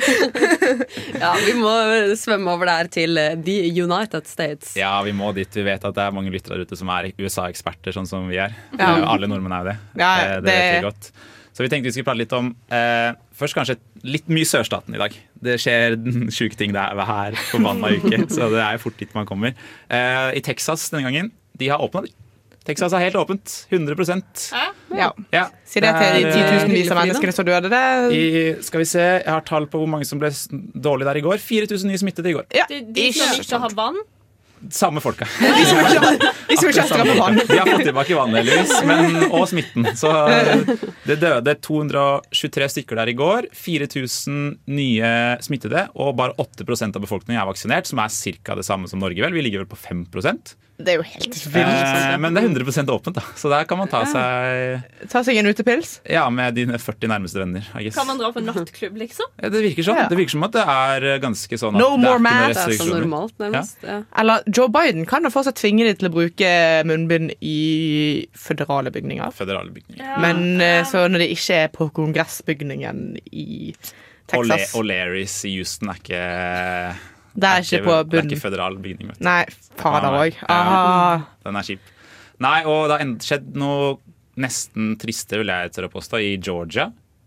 [1.22, 1.72] ja, vi må
[2.18, 4.74] svømme over der til eh, The United States.
[4.78, 5.50] Ja, vi må dit.
[5.56, 8.38] Vi vet at det er mange lyttere der ute som er USA-eksperter, sånn som vi
[8.42, 8.54] er.
[8.78, 8.92] Ja.
[9.00, 9.76] Eh, Alle nordmenn er jo det.
[10.04, 11.10] Ja, Eh, det, vet det- vi godt.
[11.50, 13.74] Så vi tenkte vi skulle prate litt om eh, Først kanskje
[14.06, 15.16] litt mye sørstaten i dag.
[15.42, 15.96] Det skjer
[16.36, 19.56] sjuke ting der hver forbanna uke, så det er jo fort dit man kommer.
[19.90, 22.04] Eh, I Texas denne gangen, de har åpna.
[22.70, 23.56] Texas er helt åpent.
[23.70, 23.96] 100
[24.94, 25.10] Ja.
[25.32, 27.70] ja, Si det til de eh, titusenvis av menneskene som døde.
[27.70, 28.08] der.
[28.14, 31.20] i, skal vi se, Jeg har tall på hvor mange som ble dårlige dårlig der
[31.20, 31.38] i går.
[31.42, 32.48] 4000 nye smittede i går.
[32.54, 32.66] ja.
[32.70, 34.00] De, de som ikke har vann.
[34.68, 35.24] Samme folka.
[35.40, 35.78] De som
[36.68, 37.38] ikke har vann.
[37.48, 39.86] De har fått tilbake vannet, heldigvis, men, og smitten.
[39.96, 40.66] Så eh,
[41.08, 43.48] det døde 223 stykker der i går.
[43.56, 48.58] 4000 nye smittede, og bare 8% av befolkningen er vaksinert, som er ca.
[48.60, 49.24] det samme som Norge.
[49.24, 49.32] vel.
[49.38, 50.04] Vi ligger vel på 5
[50.84, 51.56] Det er jo helt vilt.
[51.60, 53.22] eh, Men det er 100 åpent, da.
[53.36, 56.00] så der kan man ta seg Ta seg en utepils.
[56.08, 57.66] ja, med dine 40 nærmeste venner.
[57.78, 57.94] I guess.
[57.98, 59.26] Kan man dra på nattklubb, liksom?
[59.42, 60.00] Ja, Det virker sånn.
[60.00, 60.08] Ja.
[60.08, 62.54] Det virker som at det er ganske sånn No more mad!
[62.54, 63.82] Det er så normalt, nærmest.
[63.86, 64.02] Ja.
[64.18, 66.52] Eller Joe Biden kan jo fortsatt tvinge de til å bruke
[66.88, 69.32] munnbind i føderale bygninger.
[69.36, 70.20] Føderale bygninger.
[70.24, 73.74] Men eh, så når det ikke er på kongressbygningen i
[74.30, 76.20] Texas O'Learys i Houston er ikke
[77.34, 79.06] Det er ikke på Det er ikke føderal bygning.
[79.12, 79.26] Vet du.
[79.26, 79.44] Nei,
[79.78, 80.38] fader òg.
[80.50, 81.26] Ah.
[81.46, 81.82] Den er kjip.
[82.40, 83.98] Nei, og det har skjedd noe
[84.40, 86.84] nesten triste, vil jeg tørre å påstå, i Georgia,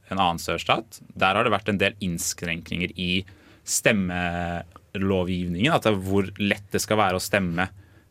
[0.10, 0.88] en annen sørstat.
[1.20, 3.12] Der har det vært en del innskrenkninger i
[3.70, 5.74] stemmelovgivningen.
[5.74, 7.66] At det er hvor lett det skal være å stemme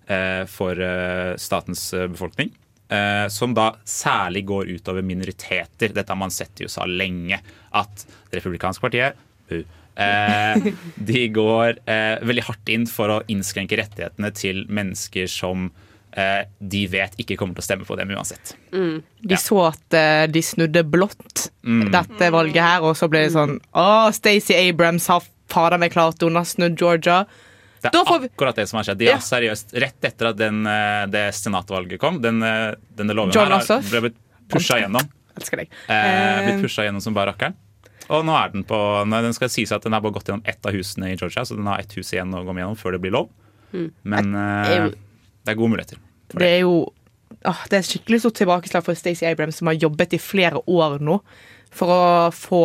[0.06, 2.50] eh, for eh, statens eh, befolkning.
[2.92, 5.92] Eh, som da særlig går utover minoriteter.
[5.92, 7.38] Dette har man sett i USA lenge.
[7.78, 7.94] At
[8.30, 9.12] det republikanske partiet
[9.96, 15.70] eh, de går eh, veldig hardt inn for å innskrenke rettighetene til mennesker som
[16.16, 18.54] eh, de vet ikke kommer til å stemme på dem uansett.
[18.72, 21.92] De så at eh, de snudde blått Mm.
[21.94, 26.18] dette valget her, og så ble det sånn Å, Stacey Abrams har fader meg klart
[26.26, 27.20] har snudd Georgia.
[27.82, 28.98] Det er får vi- akkurat det som har skjedd.
[28.98, 29.16] De Ja.
[29.18, 33.58] seriøst, Rett etter at den, eh, det senatvalget kom, den, eh, denne loven John her
[33.62, 34.16] har- ble blitt
[34.48, 35.08] pusha gjennom.
[35.38, 35.68] Elsker deg.
[35.88, 37.54] Eh, blitt pusha gjennom som bare rakkeren.
[38.08, 40.46] Og nå er den på nei, Den skal sies at den har bare gått gjennom
[40.48, 42.96] ett av husene i Georgia, så den har ett hus igjen å gå gjennom før
[42.96, 43.30] det blir lov.
[43.72, 44.88] Men er eh,
[45.42, 46.02] det er gode muligheter.
[46.38, 46.74] det er jo
[47.48, 50.98] åh, Det er skikkelig stort tilbakeslag for Stacey Abrams, som har jobbet i flere år
[51.02, 51.20] nå
[51.72, 52.02] for å
[52.36, 52.62] få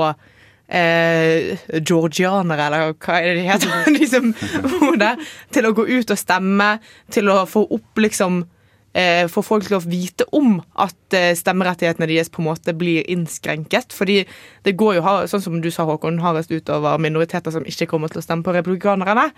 [0.68, 4.34] eh, georgianere, eller hva er det de heter, de som
[4.68, 5.22] bor der,
[5.56, 6.70] til å gå ut og stemme,
[7.14, 8.44] til å få opp liksom
[8.98, 13.06] eh, Få folk til å vite om at eh, stemmerettighetene deres på en måte blir
[13.14, 13.94] innskrenket.
[13.96, 14.20] Fordi
[14.66, 18.24] det går jo, sånn som du sa, Håkon, hardest utover minoriteter som ikke kommer til
[18.24, 19.30] å stemme på republikanerne.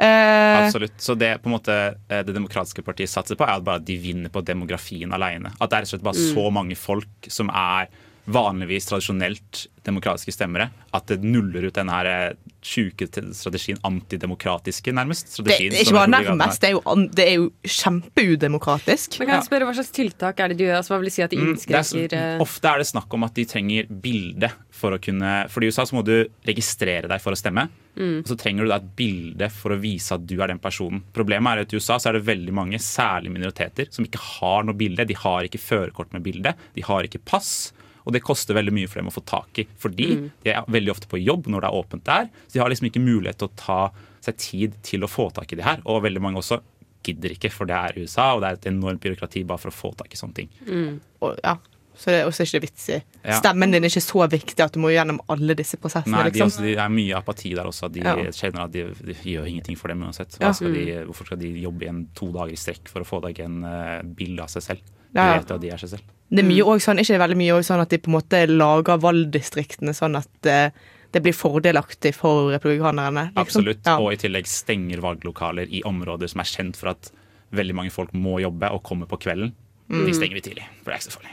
[0.00, 0.96] Eh, Absolutt.
[1.02, 1.74] Så det på en måte
[2.08, 5.52] eh, det demokratiske partiet satser på, er at bare de vinner på demografien alene.
[5.60, 6.30] At det er slett bare Mm.
[6.34, 7.88] så mange folk som er
[8.32, 15.32] vanligvis tradisjonelt demokratiske stemmere, at det nuller ut denne her eh, sjuke strategien, antidemokratiske, nærmest.
[15.40, 19.16] Det er ikke bare nærmest, det er jo, det er jo kjempeudemokratisk.
[19.20, 20.80] Men kan jeg spørre Hva slags tiltak er det de gjør?
[20.80, 23.24] Altså, hva vil si at de Mm, er, innskrenker eh, ofte er det snakk om
[23.24, 26.14] at de trenger bilde for å kunne For i USA så må du
[26.48, 27.66] registrere deg for å stemme.
[27.96, 28.20] Mm.
[28.22, 31.02] Og så trenger du da et bilde for å vise at du er den personen.
[31.16, 34.64] Problemet er at i USA så er det veldig mange, særlig minoriteter, som ikke har
[34.66, 35.08] noe bilde.
[35.08, 37.72] De har ikke førerkort med bilde, de har ikke pass.
[38.06, 40.30] Og det koster veldig mye for dem å få tak i, fordi Mm.
[40.44, 42.30] de er veldig ofte på jobb når det er åpent der.
[42.48, 45.52] Så de har liksom ikke mulighet til å ta seg tid til å få tak
[45.52, 45.80] i de her.
[45.86, 46.60] Og veldig mange også
[47.02, 49.72] gidder ikke, for det er USA, og det er et enormt byråkrati bare for å
[49.74, 50.48] få tak i sånne ting.
[50.66, 51.00] Mm.
[51.22, 51.56] Og, ja.
[52.00, 53.02] Så det er også ikke vits i.
[53.24, 53.34] Ja.
[53.40, 56.12] Stemmen din er ikke så viktig at du må gjennom alle disse prosessene.
[56.16, 56.48] Nei, de, liksom.
[56.48, 57.90] også, de er mye apati der også.
[57.92, 58.14] De Ja.
[58.16, 60.32] kjenner at de, de gjør ingenting for dem uansett.
[60.32, 61.06] Skal de, Mm.
[61.08, 64.00] hvorfor skal de jobbe igjen to dager i strekk for å få deg en uh,
[64.02, 64.80] bilde av seg selv?
[65.14, 65.38] Ja, ja.
[65.40, 66.08] vet at de er seg selv.
[66.30, 68.14] Det er mye også sånn, ikke det veldig mye også sånn at de på en
[68.14, 70.70] måte lager valgdistriktene sånn at eh,
[71.10, 73.24] det blir fordelaktig for republikanerne.
[73.32, 73.42] liksom.
[73.42, 73.80] Absolutt.
[73.86, 73.96] Ja.
[73.98, 77.10] Og i tillegg stenger valglokaler i områder som er kjent for at
[77.50, 79.50] veldig mange folk må jobbe og kommer på kvelden.
[79.90, 80.04] Mm.
[80.06, 81.32] De stenger vi tidlig, for det er ikke så farlig.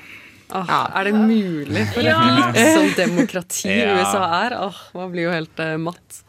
[0.98, 2.18] Er det mulig for Ja.
[2.24, 3.98] et litt som demokrati Ja.
[4.00, 4.56] USA er?
[4.66, 6.24] Åh, Man blir jo helt uh, matt.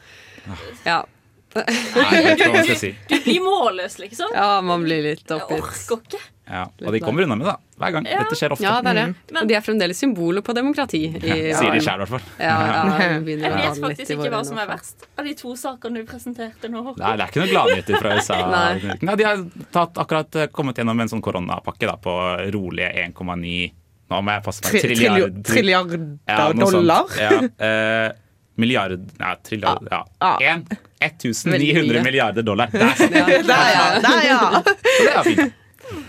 [0.85, 1.05] Ja.
[1.57, 1.65] Nei,
[2.13, 2.91] jeg vet ikke hva man skal si.
[3.09, 4.35] Du blir målløs, liksom.
[4.37, 5.63] ja, man blir litt Jeg oppgitt.
[5.65, 6.21] orker ikke.
[6.49, 6.63] Ja.
[6.87, 7.55] Og de kommer unna med det.
[7.79, 8.07] Hver gang.
[8.09, 8.19] Ja.
[8.25, 8.65] Dette skjer ofte.
[8.65, 9.07] Ja, det er det.
[9.31, 11.01] Men- Og de er fremdeles symboler på demokrati.
[11.15, 12.25] I, Sier de sjøl, i hvert fall.
[12.41, 16.09] Ja, ja, Jeg vet faktisk ikke hva som er verst av de to sakene du
[16.09, 16.83] presenterte nå.
[16.99, 18.39] Nei, det er ikke noen gladnyheter fra USA.
[18.57, 18.97] Nei.
[19.03, 19.43] Nei, de har
[19.77, 22.17] tatt, akkurat eh, kommet gjennom en sånn koronapakke da, på
[22.57, 23.73] rolige 1,9
[24.09, 24.73] Nå må jeg passe meg.
[24.73, 25.43] Tri- Trilliard.
[25.45, 26.73] trilliard- Ja, sånt.
[26.73, 27.11] dollar.
[27.21, 28.13] Ja, eh,
[28.57, 30.01] milliard Nei, trilliard Ja.
[30.41, 30.55] Ja.
[30.99, 32.69] 1900 milliarder dollar.
[32.73, 33.27] Det er, ja.
[33.45, 34.01] Der, ja!
[34.01, 34.63] Der, ja.
[34.65, 35.53] det er fint.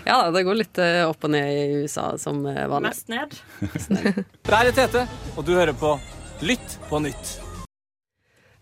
[0.06, 2.90] Ja, det går litt eh, opp og ned i USA som eh, vanlig.
[2.90, 3.36] Mest ned.
[4.50, 5.04] Der er Tete,
[5.36, 5.94] og du hører på
[6.44, 7.36] Lytt på nytt.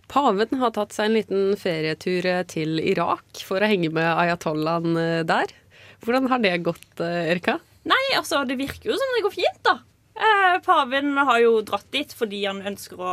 [0.09, 4.99] Paven har tatt seg en liten ferietur eh, til Irak for å henge med ayatollahen
[5.29, 5.53] der.
[6.05, 7.59] Hvordan har det gått, Erika?
[7.89, 9.79] Nei, altså, det virker jo som det går fint, da.
[10.19, 13.13] Eh, paven har jo dratt dit fordi han ønsker å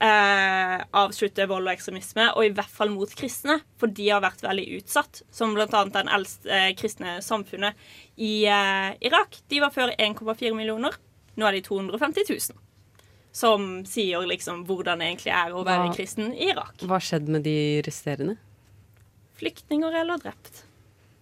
[0.00, 4.42] eh, avslutte vold og ekstremisme, og i hvert fall mot kristne, for de har vært
[4.44, 5.22] veldig utsatt.
[5.34, 7.76] Som annet den eldste eh, kristne samfunnet
[8.16, 9.36] i eh, Irak.
[9.52, 10.96] De var før 1,4 millioner.
[11.36, 12.58] Nå er de 250 000.
[13.32, 16.74] Som sier liksom hvordan det egentlig er å være Hva- kristen i Irak.
[16.82, 18.34] Hva skjedde med de resterende?
[19.38, 20.64] Flyktninger eller drept.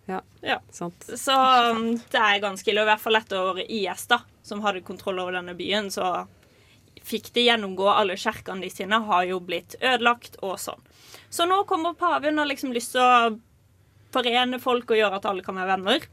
[0.09, 0.57] Ja, Ja.
[0.73, 1.05] sant.
[1.21, 1.35] Så
[1.71, 2.81] um, det er ganske ille.
[2.81, 6.25] Og i hvert fall etter IS, da, som hadde kontroll over denne byen, så
[7.09, 10.81] fikk de gjennomgå alle kjerkene de sine, har jo blitt ødelagt og sånn.
[11.33, 13.37] Så nå kommer paven og liksom lyst til å
[14.15, 16.07] forene folk og gjøre at alle kan være venner.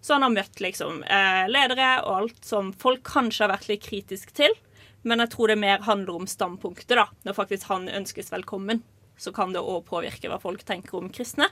[0.00, 3.84] Så han har møtt liksom eh, ledere og alt som folk kanskje har vært litt
[3.84, 4.54] kritisk til.
[5.02, 7.06] Men jeg tror det mer handler om standpunktet, da.
[7.24, 8.82] Når faktisk han ønskes velkommen,
[9.20, 11.48] så kan det òg påvirke hva folk tenker om kristne.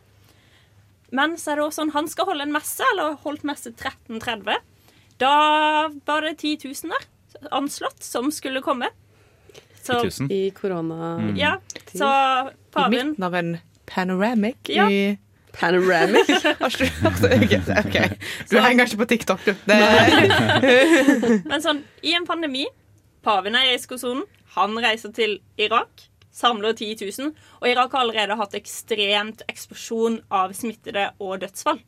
[1.12, 4.60] Men så er det også sånn, han skal holde en messe, eller holdt messe 1330.
[5.20, 5.32] Da
[6.08, 7.06] var det 10 000 der,
[7.50, 8.90] anslått, som skulle komme.
[9.82, 10.32] Så, 10 000.
[10.32, 11.14] I korona...
[11.14, 11.36] Mm.
[11.36, 11.60] ja,
[11.94, 12.10] så
[12.76, 14.90] I midten av en panoramic Ja.
[14.90, 15.18] i
[15.52, 16.28] Panoramic.
[16.60, 18.16] Har du.
[18.50, 19.54] Du henger ikke på TikTok, du.
[21.50, 22.66] Men sånn, i en pandemi,
[23.26, 24.22] paven er i risikosonen,
[24.54, 30.54] han reiser til Irak, samler 10 000, og Irak har allerede hatt ekstremt eksplosjon av
[30.56, 31.80] smittede og dødsfall.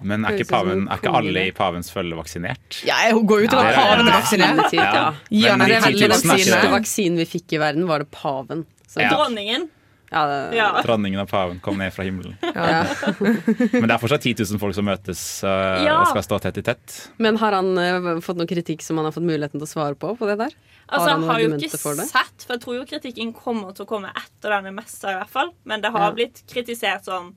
[0.00, 2.82] Men er ikke, paven, er ikke alle i pavens følge vaksinert?
[2.86, 4.72] ja, jeg går ut til at paven er vaksinert.
[4.76, 5.14] Ja.
[5.58, 8.10] Men Det er 10 vel 000 den siste vaksinen vi fikk i verden, var det
[8.14, 8.64] paven.
[8.86, 9.10] Så, Ja.
[9.16, 9.68] Dronningen.
[10.12, 10.68] ja, det, Ja.
[10.86, 12.36] Dronningen av paven kom ned fra himmelen.
[12.42, 12.84] ja.
[13.20, 15.98] Men det er fortsatt 10 000 folk som møtes uh, Ja.
[16.00, 16.94] og skal stå tett i tett.
[17.18, 19.98] Men har han uh, fått noe kritikk som han har fått muligheten til å svare
[19.98, 20.14] på?
[20.16, 20.54] på det der?
[20.88, 22.06] Altså, han har jo ikke for det?
[22.08, 25.28] sett, for jeg tror jo kritikken kommer til å komme etter denne messa, i hvert
[25.34, 25.50] fall.
[25.68, 26.14] Men det har Ja.
[26.16, 27.34] blitt kritisert sånn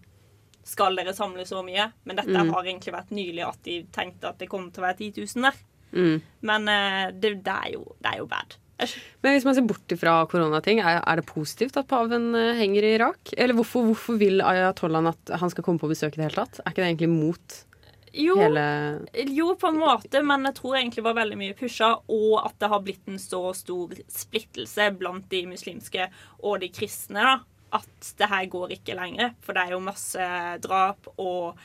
[0.64, 1.88] Skal dere samle så mye?
[2.06, 2.52] Men dette Mm.
[2.54, 5.48] har egentlig vært nylig at de tenkte at det kom til å være 10 000
[5.50, 5.62] der.
[5.92, 6.22] Mm.
[6.42, 8.56] Men eh, det, det, er jo, det er jo bad.
[9.24, 12.84] Men hvis man ser bort fra koronating, er, er det positivt at paven eh, henger
[12.88, 13.34] i Irak?
[13.38, 16.62] Eller hvorfor, hvorfor vil ayatollahen at han skal komme på besøk i det hele tatt?
[16.64, 17.60] Er ikke det egentlig mot
[18.14, 18.64] Jo, hele
[19.32, 22.58] jo, på en måte, men jeg tror egentlig det var veldig mye pusha, og at
[22.60, 26.10] det har blitt en så stor splittelse blant de muslimske
[26.44, 27.38] og de kristne, da,
[27.74, 29.34] at det her går ikke lenger.
[29.42, 30.28] For det er jo masse
[30.64, 31.58] drap og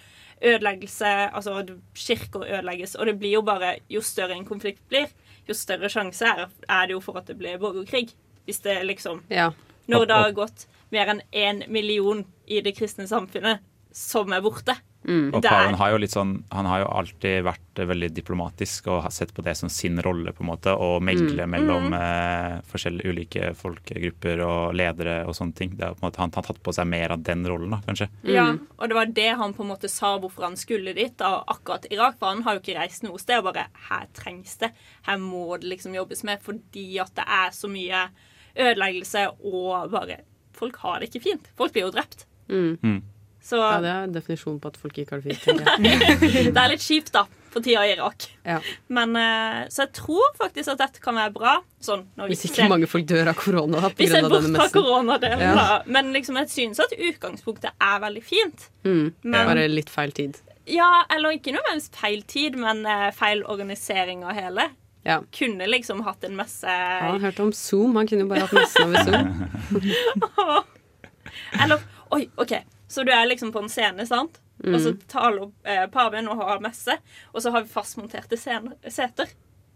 [0.43, 1.13] ødeleggelse.
[1.35, 1.65] Altså,
[1.95, 5.09] kirker ødelegges, og det blir jo bare Jo større en konflikt blir,
[5.49, 8.11] jo større sjanse er, er det jo for at det blir borgerkrig.
[8.45, 9.51] Hvis det liksom Ja.
[9.89, 13.61] Når det har gått mer enn én million i det kristne samfunnet
[13.93, 14.75] som er borte,
[15.07, 15.29] Mm.
[15.35, 19.03] Og paven har jo litt sånn Han har jo alltid vært eh, veldig diplomatisk og
[19.05, 21.51] har sett på det som sin rolle, på en måte, å megle Mm.
[21.55, 25.71] mellom eh, forskjellige ulike folkegrupper og ledere og sånne ting.
[25.77, 27.79] Det er på en måte Han har tatt på seg mer av den rollen, da,
[27.87, 28.09] kanskje.
[28.25, 31.45] Ja, og det var det han på en måte sa hvorfor han skulle dit, da,
[31.47, 32.19] akkurat Irak.
[32.19, 33.39] For han har jo ikke reist noe sted.
[33.39, 34.73] Og bare her trengs det.
[35.07, 38.09] Her må det liksom jobbes med fordi at det er så mye
[38.57, 40.21] ødeleggelse og bare
[40.57, 41.49] Folk har det ikke fint.
[41.55, 42.23] Folk blir jo drept.
[42.49, 42.79] Mm.
[42.83, 43.03] Mm.
[43.47, 45.61] Så Ja, det er en definisjon på at folk ikke har det fint.
[46.55, 47.21] det er litt kjipt, da,
[47.55, 48.25] for tida i Irak.
[48.43, 48.57] Ja.
[48.91, 51.53] Men eh, Så jeg tror faktisk at dette kan være bra.
[51.87, 54.27] Sånn, når Hvis ikke ser- mange folk dør av korona da, på Vi grunn ser
[54.27, 55.53] av bort fra koronadelen, Ja.
[55.61, 55.79] da.
[55.87, 58.67] Men liksom, jeg synes at utgangspunktet er veldig fint.
[58.83, 59.13] Mm.
[59.23, 60.41] Men- Bare litt feil tid.
[60.67, 64.67] Ja, eller ikke nødvendigvis feil tid, men eh, feil organisering av hele.
[65.07, 65.21] Ja.
[65.31, 67.95] Kunne liksom hatt en messe Han hørte om Zoom.
[67.95, 70.65] Han kunne jo bare hatt messen over Zoom.
[71.63, 71.79] Eller
[72.11, 72.53] Oi, OK.
[72.89, 74.39] Så du er liksom på en scene, sant?
[74.65, 75.01] Og så Mm.
[75.09, 76.95] taler eh, paven og har messe,
[77.35, 79.27] og så har vi fastmonterte seter.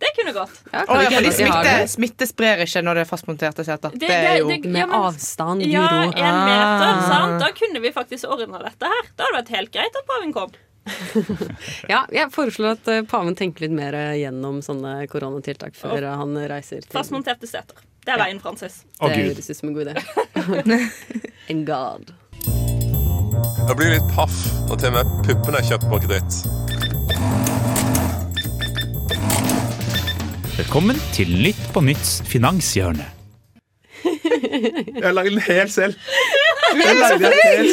[0.00, 0.62] Det kunne gått.
[0.72, 3.90] Ja, oh, ja, fordi smitte, smitte sprer ikke når det er fastmonterte seter.
[3.92, 6.94] Det- Det er jo det- det- Med ja, men- avstand, Ja, en meter.
[6.96, 7.08] Ah.
[7.10, 7.40] sant?
[7.40, 9.02] Da kunne vi faktisk ordna dette her.
[9.16, 10.50] Da hadde vært helt greit at paven kom.
[11.88, 16.16] Ja, jeg foreslår at eh, paven tenker litt mer eh, gjennom sånne koronatiltak før oh.
[16.16, 17.76] han reiser til Fastmonterte seter.
[18.06, 18.84] Det er veien, Francis.
[18.98, 20.90] Oh, Det høres ut som en god idé.
[21.48, 22.14] en god.
[23.40, 24.34] Jeg blir litt paff
[24.68, 26.40] når til og med puppene er kjøpt på kreditt.
[30.58, 33.06] Velkommen til Nytt på Nytts finanshjørne.
[34.04, 35.96] Jeg lagde den helt selv.
[36.70, 37.72] Du er så flink!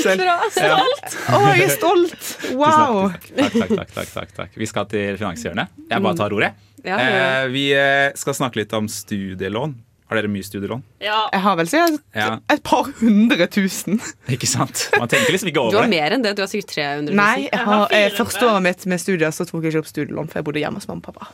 [0.56, 1.18] Stolt.
[1.36, 2.30] Å, jeg er stolt!
[2.58, 3.12] Wow!
[3.36, 4.56] Takk, takk, takk, takk, takk.
[4.58, 5.76] Vi skal til finanshjørnet.
[5.92, 6.54] Jeg bare tar ordet.
[6.86, 7.28] Ja, ja, ja.
[7.44, 9.76] Eh, vi eh, skal snakke litt om studielån.
[10.08, 10.84] Har dere mye studielån?
[11.04, 11.18] Ja.
[11.34, 12.28] Jeg har vel sikkert Ja.
[12.54, 13.98] et par hundre tusen.
[14.32, 14.86] Ikke sant?
[14.98, 15.78] Man tenker liksom ikke over det.
[15.78, 16.36] Du har mer enn det.
[16.38, 17.16] Du har sikkert 300 000.
[17.20, 18.18] Nei, jeg har, jeg, 400.
[18.22, 20.80] første året mitt med studier så tok jeg ikke opp studielån, for jeg bodde hjemme
[20.80, 21.28] hos mamma og pappa.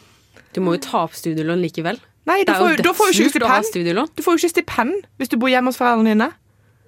[0.54, 2.02] Du må jo ta opp studielån likevel.
[2.26, 4.10] Nei, du får, jo da får jo ikke stipend.
[4.16, 6.32] Du får jo ikke stipend hvis du bor hjemme hos foreldrene dine.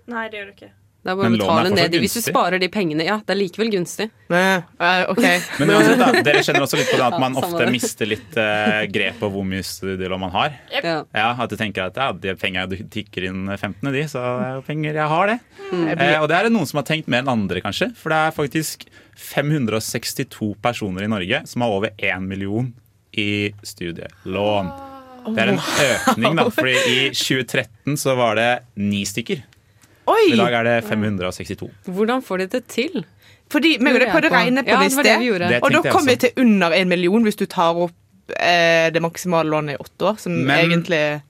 [0.08, 0.72] Nei, det gjør du ikke.
[1.06, 1.94] Det er bare Men er betale ned.
[1.94, 4.08] i- Hvis du sparer de pengene, ja, det er likevel gunstig.
[4.34, 5.36] Nei, okay.
[5.62, 7.68] Men uansett, da, dere kjenner også litt på det at Ja, man ofte det.
[7.76, 10.56] mister litt uh, grep på hvor mye studielån man har.
[10.74, 10.96] Ja.
[11.14, 14.48] Ja, At du tenker at ja, de pengene du tikker inn 15., de, så det
[14.50, 15.38] er jo penger jeg har, det.
[15.72, 15.86] Mm.
[15.94, 17.92] Eh, og det er det noen som har tenkt mer enn andre, kanskje.
[18.02, 22.74] For det er faktisk 562 personer i Norge som har over 1 million
[23.16, 24.74] i studielån.
[25.36, 26.50] Det er en økning, da.
[26.58, 29.42] Fordi i 2013 så var det ni stykker.
[30.12, 30.24] Oi!
[30.34, 31.70] I dag er det 562.
[31.90, 33.04] Hvordan får de det til?
[33.52, 35.50] Fordi Vi prøvde å regne på ja, det i sted, gjorde.
[35.54, 38.90] Det og da kommer kom vi til under en million hvis du tar opp eh,
[38.94, 41.22] det maksimale lånet i åtte år, som Men- egentlig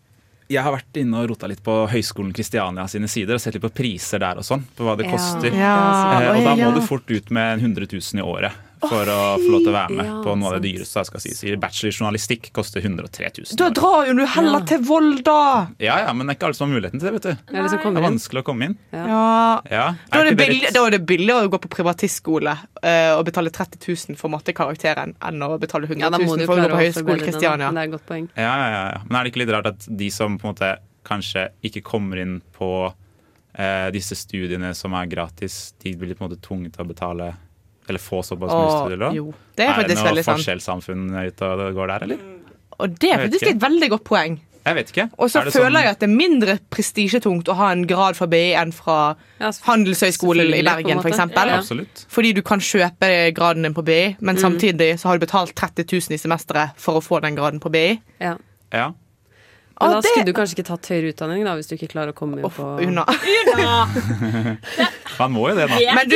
[0.47, 3.63] Jeg har vært inne og rota litt på Høgskolen Kristiania sine sider og sett litt
[3.65, 4.61] på priser der og sånn.
[4.77, 5.49] På hva det koster.
[5.51, 8.53] Ja, Eh, og da må du fort ut med 100 000 i året
[8.89, 10.99] for å få lov til å være med Ja, på noe av det dyreste.
[11.01, 11.33] jeg skal si.
[11.37, 13.57] Så Bachelorjournalistikk koster 103 000.
[13.59, 15.37] Da drar jo du heller til Volda!
[15.83, 17.13] Ja, ja, men det er ikke alle som har muligheten til det.
[17.17, 17.53] vet du.
[17.53, 18.77] Det det er vanskelig å komme inn.
[18.93, 19.61] Ja.
[19.71, 19.85] Ja.
[20.11, 23.49] Da er, det billig, da er det billigere å gå på privatistskole eh, og betale
[23.53, 23.79] 30
[24.13, 26.69] 000 for mattekarakteren enn å betale 100 Ja, da 000 må du for å gå
[26.75, 27.23] på høyskole Høgskolen.
[27.25, 27.71] Kristiania.
[27.75, 28.27] Det er et godt poeng.
[28.35, 29.01] Ja, ja, ja, ja.
[29.07, 30.73] Men er det ikke litt rart at de som på en måte
[31.05, 32.69] kanskje ikke kommer inn på
[33.57, 37.27] eh, disse studiene som er gratis, de blir på en måte tvunget til å betale
[37.89, 39.13] eller få såpass mye studielån?
[39.15, 40.37] jo, det er faktisk det noe sant.
[40.39, 42.17] forskjellssamfunn ute og går der, eller?
[42.79, 44.39] Og det er faktisk et veldig godt poeng.
[44.65, 45.03] Jeg vet ikke.
[45.21, 48.15] Og så Er føler sånn- jeg at det er mindre prestisjetungt å ha en grad
[48.17, 51.17] fra BI enn fra Ja, Handelshøyskolen i Bergen, f.eks.
[51.19, 51.45] Ja.
[51.45, 51.61] ja.
[52.09, 54.41] Fordi du kan kjøpe graden din på BI, men Mm.
[54.41, 57.69] samtidig så har du betalt 30 000 i semesteret for å få den graden på
[57.71, 57.99] BI.
[58.19, 58.37] Ja.
[58.73, 58.91] Ja.
[59.81, 62.13] Men da det- skulle du kanskje ikke tatt høyere utdanning da, hvis du ikke klarer
[62.13, 63.03] å komme inn på unna.
[65.19, 65.77] Man må jo det, da.
[65.97, 66.15] Men du,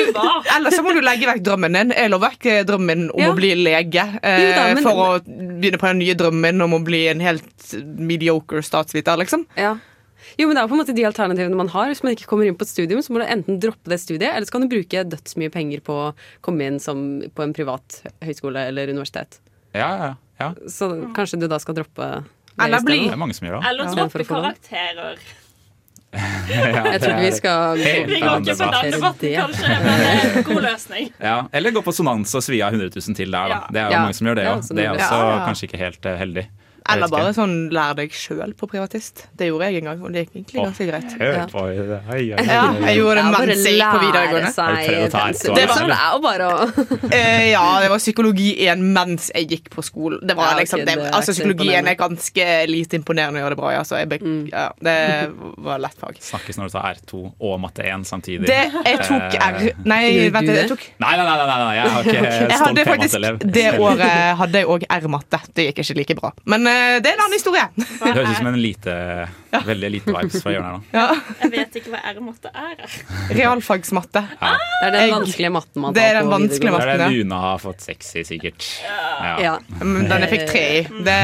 [0.56, 1.94] ellers så må du legge vekk drømmen din.
[1.96, 3.30] Jeg la vekk drømmen om Ja.
[3.32, 4.06] å bli lege.
[4.24, 7.20] Eh, Jo da, men- for å begynne på den nye drømmen om å bli en
[7.20, 9.46] helt mediocre statsviter, liksom.
[9.58, 9.78] Ja.
[10.38, 11.88] Jo, men Det er på en måte de alternativene man har.
[11.88, 14.34] Hvis man ikke kommer inn på et studium, så må du enten droppe det studiet,
[14.36, 18.02] eller så kan du bruke dødsmye penger på å komme inn som på en privat
[18.22, 19.40] høyskole eller universitet.
[19.74, 20.54] Ja, ja, ja.
[20.68, 22.24] Så kanskje du da skal droppe
[22.66, 23.70] Eller bli- Det er mange som gjør det.
[23.70, 23.94] Eller Ja.
[23.96, 25.18] droppe karakterer.
[26.12, 28.88] Ja, Jeg tror vi skal Vi går ikke på den debatt.
[28.96, 31.12] debatten, kanskje, men det er en god løsning.
[31.30, 33.60] Ja, eller gå på sonans og svi av 100 000 til der, da.
[33.70, 34.64] Det er jo Ja, mange som gjør det òg.
[34.74, 35.46] Det er også Ja, ja.
[35.46, 36.48] kanskje ikke helt eh, heldig.
[36.94, 39.26] Eller bare sånn lær deg sjøl på privatist.
[39.38, 41.16] Det gjorde jeg en gang, og det gikk egentlig ganske greit.
[41.20, 41.46] Ja.
[42.10, 44.52] jeg gjorde det Ja, mens jeg gikk på videregående.
[44.54, 46.58] seg Det var- sånn det er bare å
[47.20, 50.20] Eh, ja, det var psykologi 1 mens jeg gikk på skolen.
[50.26, 53.60] Det var liksom, det, altså, psykologien psykologi 1 er ganske lite imponerende å gjøre det
[53.62, 53.78] bra i.
[53.80, 53.98] Altså.
[54.00, 54.50] Jeg Mm.
[54.52, 54.96] ja, det
[55.68, 56.18] var lett fag.
[56.20, 58.46] Snakkes når du tar R2 og matte 1 samtidig.
[58.50, 59.72] Det, jeg tok Eh, R...
[59.86, 63.40] Nei, vent, jeg tok Nei, nei, nei, nei, nei, jeg har ikke stolt P-matteelev.
[63.58, 65.40] Det året hadde jeg òg R-matte.
[65.56, 66.32] Det gikk ikke like bra.
[66.50, 67.66] Men eh, det er en annen historie.
[67.76, 68.94] Det høres ut som en lite,
[69.66, 70.82] veldig lite vibes fra hjørnet her nå.
[70.94, 71.36] Ja.
[71.44, 72.98] Jeg vet ikke hva R-matte er.
[73.38, 74.24] Realfagsmatte.
[74.40, 76.86] Det er den vanskelige matten man Det er tar den på vanskelige videregående.
[76.86, 77.24] Det er matten, det.
[77.24, 78.68] Luna har fått seks i, sikkert.
[78.86, 79.34] Ja.
[79.46, 79.56] Ja.
[79.84, 80.82] Men Den jeg fikk tre i.
[81.10, 81.18] Det,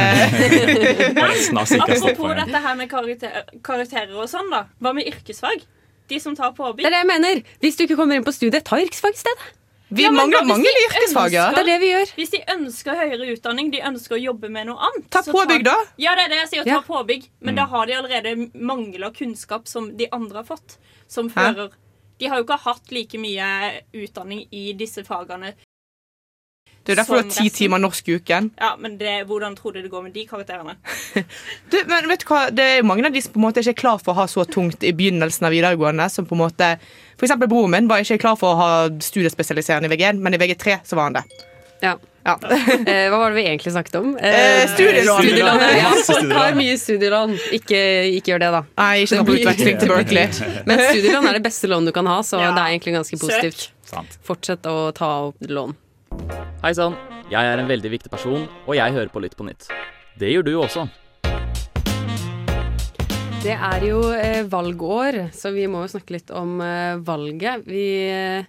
[1.86, 4.66] Apropos dette her med karakter karakterer og sånn, da.
[4.82, 5.64] Hva med yrkesfag?
[6.10, 6.84] De som tar påbygg.
[6.86, 7.46] Det er det jeg mener.
[7.64, 9.54] Hvis du ikke kommer inn på studiet, ta yrkesfag i stedet.
[9.90, 11.32] Vi Ja, mangler mange yrkesfag.
[11.32, 11.52] Ja.
[11.54, 12.14] Det er det vi gjør.
[12.18, 15.76] Hvis de ønsker høyere utdanning, de ønsker å jobbe med noe annet Ta påbygg, da.
[16.02, 16.64] Ja, det er det jeg sier.
[16.64, 16.82] Ta Ja.
[16.82, 17.30] påbygg.
[17.42, 17.58] Men Mm.
[17.58, 20.78] da har de allerede mangler kunnskap som de andre har fått.
[21.08, 21.34] Som Hæ?
[21.54, 21.70] fører
[22.18, 25.54] De har jo ikke hatt like mye utdanning i disse fagene.
[26.86, 28.52] Det er derfor du har ti timer norsk i uken.
[28.62, 30.76] Ja, men det, hvordan tror du det går med de karakterene?
[31.72, 32.50] Du, men vet du hva?
[32.54, 34.16] Det er jo mange av de som på en måte ikke er klar for å
[34.22, 36.10] ha så tungt i begynnelsen av videregående.
[36.12, 36.80] Som på en måte
[37.16, 38.72] For eksempel broren min var ikke klar for å ha
[39.04, 41.24] studiespesialiserende i VG1, men i VG3 så var han det.
[41.84, 41.96] Ja.
[42.26, 42.34] Ja.
[42.90, 44.16] Eh, hva var det vi egentlig snakket om?
[44.18, 45.22] Eh, studielån.
[45.22, 45.60] studielån.
[45.78, 47.36] Ja, folk har mye studielån.
[47.54, 47.80] Ikke,
[48.18, 48.62] ikke gjør det, da.
[48.82, 50.50] Nei, ikke noe på utveksling til Berkeley.
[50.70, 52.50] Men studielån er det beste lån du kan ha, så Ja.
[52.58, 53.68] det er egentlig ganske positivt.
[53.86, 54.18] Sant.
[54.26, 55.76] Fortsett å ta opp lån.
[56.66, 56.98] Hei sann,
[57.30, 59.70] jeg er en veldig viktig person, og jeg hører på Lytt på nytt.
[60.18, 60.88] Det gjør du også.
[63.46, 67.66] Det er jo eh, valgår, så vi må jo snakke litt om eh, valget.
[67.70, 68.48] Vi eh,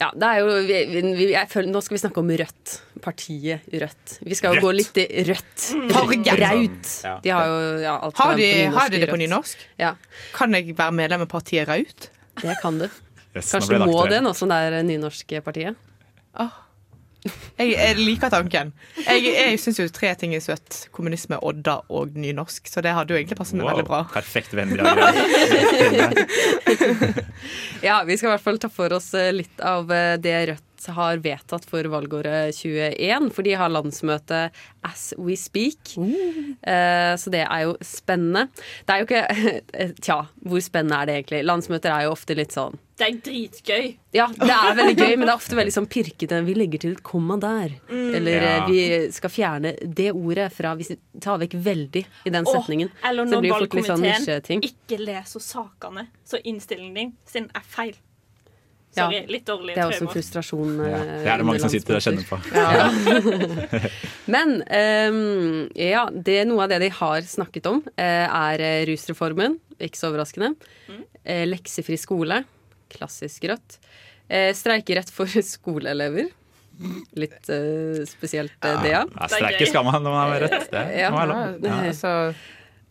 [0.00, 0.78] Ja, det er jo vi,
[1.14, 2.72] vi, jeg føler, Nå skal vi snakke om Rødt.
[3.04, 4.16] Partiet Rødt.
[4.24, 4.64] Vi skal jo Rødt.
[4.64, 5.66] gå litt i rødt.
[5.92, 6.36] Farge.
[6.40, 6.90] Raut.
[7.04, 7.12] Ja.
[7.26, 9.24] De har jo ja, alt Har de, på nynorsk har de til det på rødt.
[9.26, 9.66] nynorsk?
[9.84, 9.92] Ja,
[10.34, 12.08] Kan jeg være medlem av partiet Raut?
[12.42, 12.88] det kan du.
[12.88, 14.10] Yes, nå ble Kanskje det må aktuelt.
[14.16, 15.76] det nå som det er nynorske partiet.
[17.24, 18.72] Jeg, jeg liker tanken.
[19.06, 20.88] Jeg, jeg syns jo tre ting er søtt.
[20.92, 22.68] Kommunisme, Odda og nynorsk.
[22.68, 24.00] Så det hadde jo egentlig passet meg Wow, veldig bra.
[24.12, 24.92] Perfekt vennbidrag.
[27.84, 30.73] Ja, vi skal i hvert fall ta for oss eh, litt av eh, det Rødt
[30.92, 33.30] har vedtatt for valgåret 21.
[33.32, 34.50] For de har landsmøte
[34.84, 35.96] as we speak.
[35.98, 38.48] Eh, Så det er jo spennende.
[38.86, 41.44] Det er jo ikke Tja, hvor spennende er det egentlig?
[41.48, 43.86] Landsmøter er jo ofte litt sånn Det er dritgøy.
[44.14, 46.38] Ja, det er veldig gøy, men det er ofte veldig sånn pirkete.
[46.46, 47.72] Vi legger til et komma der.
[47.90, 48.52] Eller Ja.
[48.62, 50.84] eh, vi skal fjerne det ordet fra Vi
[51.20, 52.90] tar vekk veldig i den Åh, setningen.
[53.02, 57.94] eller når valgkomiteen sånn valgkomiteen ikke leser sakene, så innstillingen din sin er feil.
[58.98, 60.74] Ja, litt dårlig Det er også en frustrasjon.
[60.84, 62.38] Ja, eh, det er det mange som sitter og kjenner på.
[62.54, 62.88] Ja.
[64.34, 69.58] Men um, ja, det, noe av det de har snakket om, eh, er eh, rusreformen.
[69.82, 70.54] Ikke så overraskende.
[70.88, 71.02] Mm.
[71.50, 72.42] leksefri skole.
[72.94, 73.78] Klassisk rødt.
[74.28, 76.30] Eh, streikerett for skoleelever.
[77.14, 79.04] Litt uh, spesielt, uh, det, ja.
[79.06, 80.68] Ja, streike skal man når man er rødt.
[80.72, 81.10] Det Ja.
[81.14, 81.66] må være lov.
[81.68, 81.76] Ja.
[81.90, 82.14] Altså,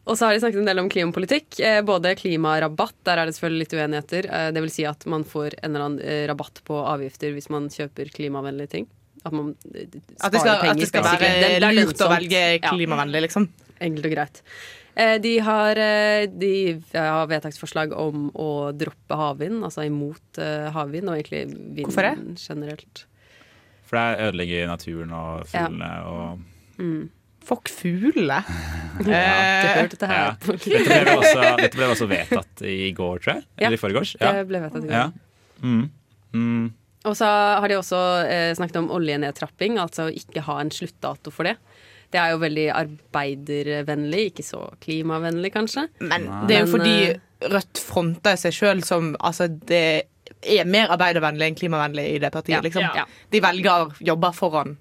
[0.06, 1.60] Og så har de snakket en del om klimapolitikk.
[1.64, 4.26] Eh, både klimarabatt, der er det selvfølgelig litt uenigheter.
[4.28, 7.48] Eh, det vil si at man får en eller annen eh, rabatt på avgifter hvis
[7.54, 8.88] man kjøper klimavennlige ting.
[9.24, 9.88] At man eh,
[10.20, 10.72] at det skal, penger.
[10.74, 12.70] at det skal være Det- det er lurt å velge Ja.
[12.74, 13.48] klimavennlig, liksom.
[13.80, 14.42] Enkelt og greit.
[14.96, 15.76] Eh, De har,
[16.28, 20.36] de har vedtaksforslag om å droppe havvind, altså imot
[20.76, 22.38] havvind, og egentlig vind Hvorfor det?
[22.44, 23.06] generelt.
[23.88, 26.40] For det ødelegger naturen og fuglene og
[26.78, 27.10] Mm.
[27.48, 28.42] Fuck fuglene.
[28.94, 30.20] Ja, Eh, hørte det her.
[30.22, 30.34] ja.
[30.46, 33.44] Dette ble også, dette ble også vedtatt i går, tror jeg?
[33.58, 34.12] Ja, Eller i forgårs?
[34.22, 34.94] Det ble vedtatt i går.
[34.94, 35.08] Ja.
[35.66, 35.88] Mm.
[36.38, 36.68] Mm.
[37.10, 41.34] Og så har de også eh, snakket om oljenedtrapping, altså å ikke ha en sluttdato
[41.34, 41.56] for det.
[42.14, 42.68] Det er jo veldig
[43.34, 45.88] arbeidervennlig, ikke så klimavennlig, kanskje.
[46.06, 46.44] Men Nei.
[46.50, 49.82] det er jo fordi eh, Rødt fronter seg sjøl som Altså, det
[50.48, 52.62] er mer arbeidervennlig enn klimavennlig i det partiet, Ja.
[52.64, 52.86] liksom.
[52.96, 53.04] Ja.
[53.34, 54.78] De velger jobber foran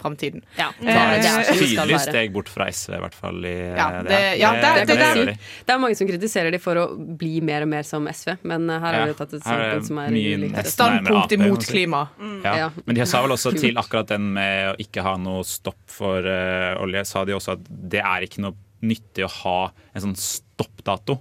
[0.00, 0.42] framtiden.
[0.56, 3.38] Ja, Eh, det er et Tydelig steg bort fra SV, i hvert fall.
[3.44, 6.58] I, Ja, eh, det- ja, det- det- det det- Det er mange som kritiserer de
[6.58, 9.34] for å bli mer og mer som SV, men eh, her har Ja, de tatt
[9.34, 10.64] et standpunkt som er mye.
[10.64, 12.08] Standpunkt imot klima.
[12.44, 12.56] Ja.
[12.56, 12.70] Ja.
[12.86, 16.18] Men de sa vel også til akkurat den med å ikke ha noe stopp for
[16.18, 20.16] uh, olje, sa de også at det er ikke noe nyttig å ha en sånn
[20.16, 21.18] stoppdato.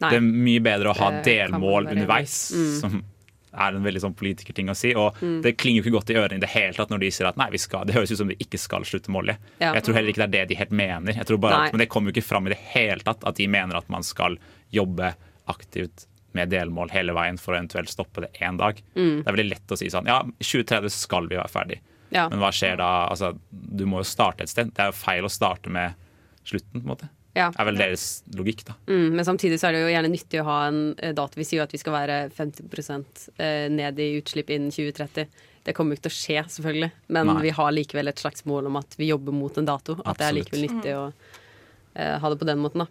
[0.00, 0.10] Nei.
[0.10, 2.80] Det er mye bedre å ha delmål underveis, Mm.
[2.80, 3.02] som
[3.52, 4.92] er en veldig sånn politikerting å si.
[4.94, 5.42] Og Mm.
[5.42, 7.36] det klinger jo ikke godt i ørene i det hele tatt når de sier at
[7.36, 9.36] nei, vi skal, det høres ut som vi ikke skal slutte med olje.
[9.60, 9.72] Ja.
[9.74, 11.18] Jeg tror heller ikke det er det de helt mener.
[11.20, 13.88] At, men det kommer jo ikke fram i det hele tatt at de mener at
[13.88, 14.38] man skal
[14.70, 15.14] jobbe
[15.50, 18.78] aktivt med delmål hele veien for å eventuelt stoppe det én dag.
[18.94, 19.24] Mm.
[19.24, 21.80] Det er veldig lett å si sånn ja, i 2030 skal vi være ferdig.
[22.14, 22.28] Ja.
[22.30, 23.08] Men hva skjer da?
[23.10, 24.70] Altså, du må jo starte et sted.
[24.74, 25.94] Det er jo feil å starte med
[26.46, 27.08] slutten, på en måte.
[27.36, 27.50] Ja.
[27.54, 28.04] Det er vel deres
[28.34, 28.74] logikk, da.
[28.90, 31.38] Mm, men samtidig så er det jo gjerne nyttig å ha en eh, dato.
[31.38, 32.64] Vi sier jo at vi skal være 50
[33.38, 35.46] eh, ned i utslipp innen 2030.
[35.66, 37.42] Det kommer jo ikke til å skje, selvfølgelig, men Nei.
[37.44, 39.98] vi har likevel et slags mål om at vi jobber mot en dato.
[40.02, 42.88] At det er likevel nyttig å uh, ha det på den måten, da.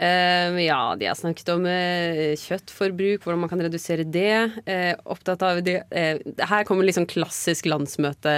[0.00, 4.62] Uh, ja, de har snakket om uh, kjøttforbruk, hvordan man kan redusere det.
[4.64, 8.32] Eh, opptatt av det Her kommer litt sånn klassisk landsmøte,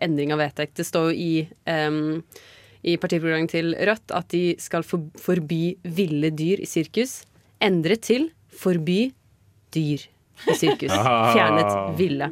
[0.00, 0.78] endring av vedtekt.
[0.80, 1.32] Det står jo i
[1.68, 2.24] em,
[2.82, 7.22] i partiprogrammet til Rødt at de skal for, forby ville dyr i sirkus.
[7.62, 9.12] Endre til forby
[9.74, 10.08] dyr
[10.50, 10.90] i sirkus.
[11.34, 12.26] Fjernet ville.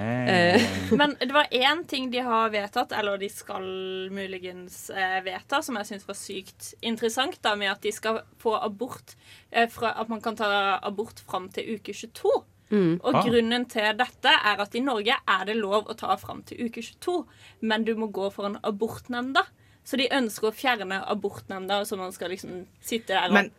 [0.00, 0.62] Eh,
[1.00, 3.66] Men det var én ting de har vedtatt, eller de skal
[4.14, 8.54] muligens eh, vedta, som jeg syns var sykt interessant, da, med at de skal få
[8.60, 9.16] abort
[9.50, 12.36] eh, fra, At man kan ta abort fram til uke 22.
[12.70, 13.00] Mm.
[13.02, 13.24] Og Ah.
[13.26, 16.78] grunnen til dette er at i Norge er det lov å ta fram til uke
[16.78, 17.24] 22,
[17.66, 19.42] men du må gå for en abortnemnda.
[19.90, 23.50] Så de ønsker å fjerne abortnemnda, så man skal liksom sitte der og Men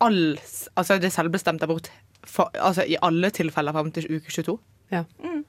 [0.00, 0.38] all,
[0.78, 1.90] altså det er selvbestemt abort
[2.24, 4.54] for, altså i alle tilfeller fram til uke 22?
[4.92, 5.04] Ja.
[5.24, 5.42] Mm.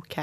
[0.00, 0.16] OK.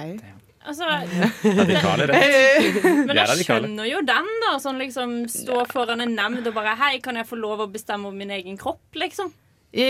[0.61, 0.85] Altså,
[1.61, 2.81] Radikale rett.
[3.07, 4.55] Men jeg skjønner jo den, da.
[4.61, 8.09] Sånn liksom stå foran en nemnd og bare Hei, kan jeg få lov å bestemme
[8.09, 9.31] over min egen kropp, liksom?
[9.71, 9.85] I,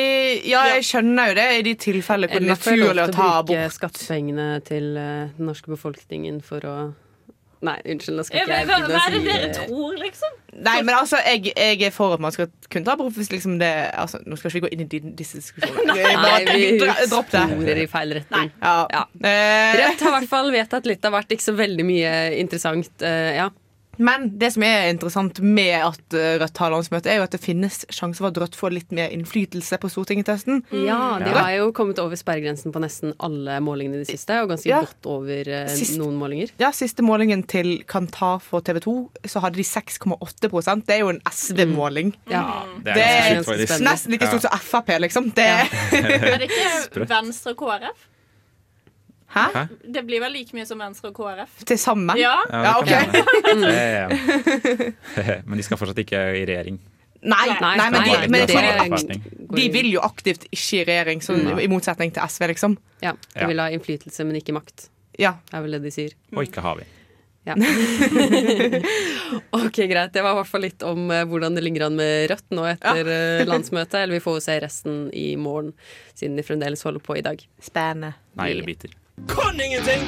[0.45, 3.29] ja, jeg skjønner jo det i de tilfellene hvor det er Eller naturlig å ta
[3.39, 3.77] å bruke abort.
[3.79, 6.75] skattepengene til eh, den norske befolkningen for å
[7.61, 10.37] Nei, unnskyld, nå skal ikke jeg Hva, begynne hva å er det dere tror, liksom?
[10.65, 13.59] Nei, men altså, jeg, jeg er for at man skal kunne ta abort hvis liksom
[13.61, 13.69] det
[14.01, 15.95] altså, Nå skal ikke vi gå inn i disse diskusjonene.
[16.25, 18.51] Nei, vi sporer i feil retning.
[18.63, 18.75] Ja.
[18.91, 19.03] Ja.
[19.21, 21.01] Eh, Rødt har i hvert fall vedtatt litt.
[21.03, 22.91] Det har vært ikke så veldig mye interessant.
[23.03, 23.47] Uh, ja.
[23.97, 27.41] Men det som er interessant med at eh, Rødt har landsmøte, er jo at det
[27.43, 30.61] finnes sjanse for at Rødt får litt mer innflytelse på Stortinget til høsten.
[30.71, 31.41] Ja, de Ja.
[31.43, 34.79] har jo kommet over sperregrensen på nesten alle målingene i det siste, og ganske Ja.
[34.85, 36.49] godt over eh, Sist- noen målinger.
[36.57, 38.95] Ja, Siste målingen til Kantar for TV 2,
[39.27, 42.13] så hadde de 6,8% Det er jo en SV-måling.
[42.31, 42.63] Ja.
[42.83, 45.31] Det er det er nesten like stort som Frp, liksom.
[45.35, 45.45] Det,
[45.93, 48.07] Er det ikke Venstre og KrF?
[49.31, 49.45] Hæ?
[49.55, 49.63] Hæ?
[49.95, 51.51] Det blir vel like mye som Venstre og KrF?
[51.67, 52.17] Til sammen?
[52.19, 52.37] Ja.
[52.51, 52.91] Ja, ok.
[55.47, 56.77] Men de skal fortsatt ikke i regjering.
[57.21, 58.57] Nei, nei, Nei, men, de, nei, men det
[59.13, 59.15] de,
[59.53, 62.73] de vil jo aktivt ikke i regjering, sånn, i motsetning til SV, liksom.
[63.03, 64.89] Ja, de vil ha innflytelse, men ikke makt.
[65.21, 65.35] Ja.
[65.51, 66.11] Det er vel det de sier.
[66.33, 66.85] Og ikke har vi.
[67.45, 67.55] Ja.
[69.57, 70.13] ok, greit.
[70.13, 72.67] Det var i hvert fall litt om eh, hvordan det ligger an med Rødt nå
[72.69, 73.45] etter ja.
[73.49, 74.03] landsmøtet.
[74.03, 75.71] Eller vi får jo se resten i morgen,
[76.17, 77.41] siden de fremdeles holder på i dag.
[77.61, 78.13] Spennende.
[78.37, 78.93] Neglebiter.
[79.27, 80.01] Kan ingenting,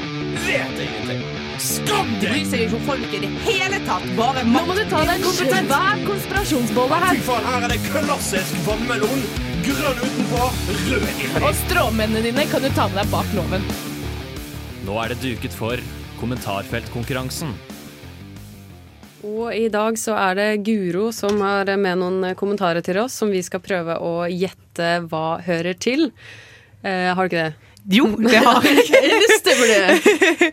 [0.47, 1.21] vet ingenting.
[1.59, 4.05] Skam De bryr seg ikke om folk i det hele tatt.
[4.17, 7.19] Bare Nå må du ta deg en svær konspirasjonsbolle her.
[7.19, 9.25] Fy faen, her er det klassisk vannmelon.
[9.63, 10.47] Grønn utenpå,
[10.89, 11.29] rød inni.
[11.43, 13.67] Og stråmennene dine kan du ta med deg bak loven.
[14.87, 15.83] Nå er det duket for
[16.19, 17.53] kommentarfeltkonkurransen.
[19.23, 23.31] Og i dag så er det Guro som har med noen kommentarer til oss som
[23.31, 26.09] vi skal prøve å gjette hva hører til.
[26.83, 27.72] Eh, har du ikke det?
[27.91, 29.09] Jo, det har jeg.
[29.11, 30.51] det stemmer det.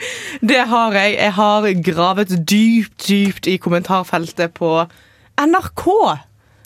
[0.51, 1.15] Det har jeg.
[1.15, 4.73] Jeg har gravet dypt, dypt i kommentarfeltet på
[5.39, 5.87] NRK.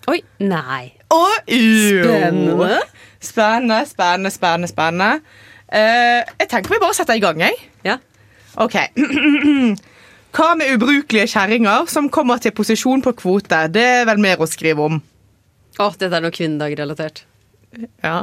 [0.09, 0.95] Oi, nei.
[1.13, 1.37] Og.
[1.49, 2.79] Spennende.
[3.21, 4.69] Spennende, spennende, spennende.
[4.73, 5.11] spennende.
[5.75, 7.61] Uh, jeg tenker vi bare setter i gang, jeg.
[7.85, 7.99] Ja.
[8.61, 8.77] OK.
[10.35, 13.67] Hva med ubrukelige kjerringer som kommer til posisjon på kvote?
[13.75, 14.99] Det er vel mer å skrive om.
[15.79, 17.25] Å, dette er noe kvinnedag-relatert.
[18.05, 18.19] Ja,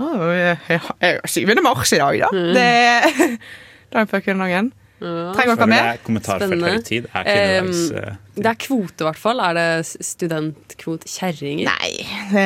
[0.69, 1.47] jeg, 7.
[1.63, 2.29] mars i dag, da.
[2.31, 2.53] Mm.
[2.55, 3.39] Det,
[3.93, 4.71] dagen før kvinnedagen.
[5.01, 5.95] Trenger dere mer?
[6.05, 6.75] Kommentarfelt Spennende.
[6.77, 9.39] høytid er kvinnedags Um, Det er kvote, i hvert fall.
[9.45, 11.07] Er det s- studentkvote?
[11.11, 11.67] Kjerringer?
[11.69, 11.91] Nei.
[12.31, 12.45] Det,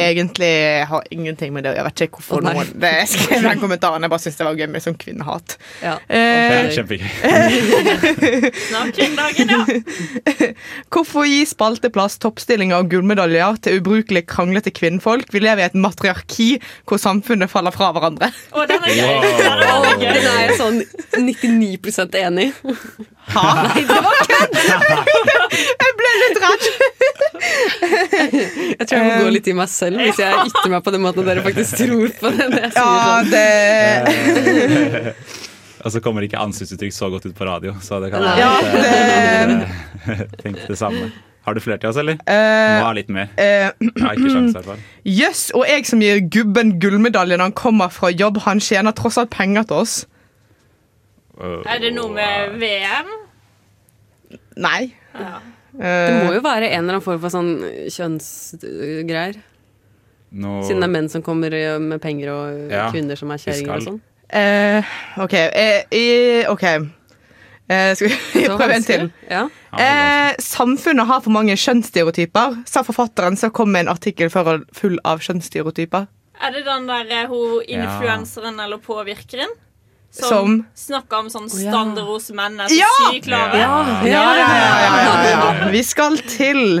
[0.00, 0.52] egentlig
[0.88, 1.80] har ingenting med det å gjøre.
[1.80, 4.06] Jeg vet ikke hvorfor oh, noen det skrev den kommentaren.
[4.06, 5.56] Jeg bare syntes det var gøy med sånn kvinnehat.
[5.84, 5.94] Ja.
[6.08, 7.10] Eh, Kjempegøy.
[8.70, 10.50] Snart kvinnedagen, ja.
[10.92, 15.28] Hvorfor gi spalteplass, toppstillinger og gullmedaljer til ubrukelig kranglete kvinnfolk?
[15.34, 16.50] Vi lever i et matriarki
[16.88, 18.30] hvor samfunnet faller fra hverandre.
[18.56, 19.06] Å, den er gøy.
[19.10, 19.22] Wow.
[19.40, 20.12] Den er gøy.
[20.16, 20.82] den er jeg sånn
[21.20, 22.74] 99 enig i.
[23.30, 23.42] Ha?
[23.68, 24.54] Nei, det var kødd!
[25.84, 26.64] Jeg ble litt redd.
[27.40, 31.02] Jeg tror jeg må gå litt i meg selv hvis jeg ytter meg på den
[31.04, 32.46] måten at dere faktisk tror på det.
[32.52, 35.14] når jeg sier Ja, det
[35.84, 38.52] Og så kommer ikke ansiktsuttrykk så godt ut på radio, så det kan være Ja,
[38.76, 41.08] være Tenk det samme.
[41.46, 42.18] Har du flere til oss, eller?
[42.28, 42.34] Uh,
[42.76, 43.30] Må ha litt mer.
[43.40, 43.70] eh,
[44.66, 44.82] fall.
[45.20, 49.16] Jøss, og jeg som gir gubben gullmedalje når han kommer fra jobb, han tjener tross
[49.18, 49.94] alt penger til oss.
[51.40, 53.10] Er det noe med VM?
[54.60, 54.92] Nei.
[55.14, 55.38] Ja.
[55.72, 57.50] Det må jo være en eller annen form for sånn
[57.94, 59.36] kjønnsgreier.
[60.32, 63.38] nå- Siden det er menn som kommer eh, med penger, og Ja, kvinner som er
[63.38, 64.00] kjerringer og sånn.
[64.30, 64.82] Eh,
[65.18, 65.34] OK.
[65.34, 66.62] eh, i- OK.
[67.70, 69.12] Eh, skal vi prøve en til?
[69.30, 69.48] Ja.
[69.78, 75.18] Eh, samfunnet har for mange kjønnsstereotyper, sa forfatteren som kom med en artikkel full av
[75.20, 76.06] kjønnsstereotyper.
[76.42, 79.50] Er det den der eh, hun influenseren eller påvirkeren?
[80.10, 80.54] Som, Som?
[80.74, 81.70] snakker om sånn ja.
[81.70, 82.88] standard hos menn er så Ja!
[83.12, 83.60] sykt lave?
[83.60, 85.68] Ja, ja, ja, ja, ja, ja.
[85.70, 86.80] Vi skal til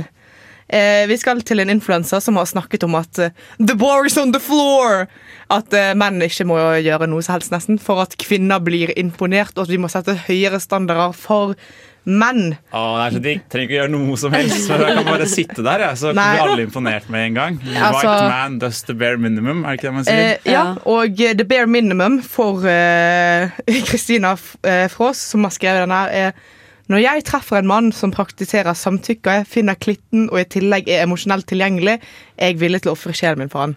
[0.66, 3.30] eh, Vi skal til en influenser som har snakket om at eh,
[3.62, 5.06] The bar is on the floor!
[5.50, 9.54] At eh, menn ikke må gjøre noe som helst, nesten, for at kvinner blir imponert,
[9.56, 11.54] og at vi må sette høyere standarder for
[12.04, 12.54] menn.
[12.72, 13.42] Å, det er så digg.
[13.52, 14.60] Trenger ikke gjøre noe som helst.
[14.66, 15.90] Så jeg kan bare sitte der, ja.
[15.98, 17.58] så blir alle imponert med en gang.
[17.74, 20.22] Altså- White man does the bare minimum, er det ikke det man sier?
[20.38, 23.52] Eh, ja, og eh, the bare minimum for eh,
[23.90, 26.32] Kristina eh, Frås, som har skrevet den her, er
[26.90, 31.46] når jeg treffer en mann som praktiserer samtykke, finner klitten og i tillegg er emosjonelt
[31.46, 32.00] tilgjengelig,
[32.34, 33.76] er jeg villig til å ofre sjelen min for han.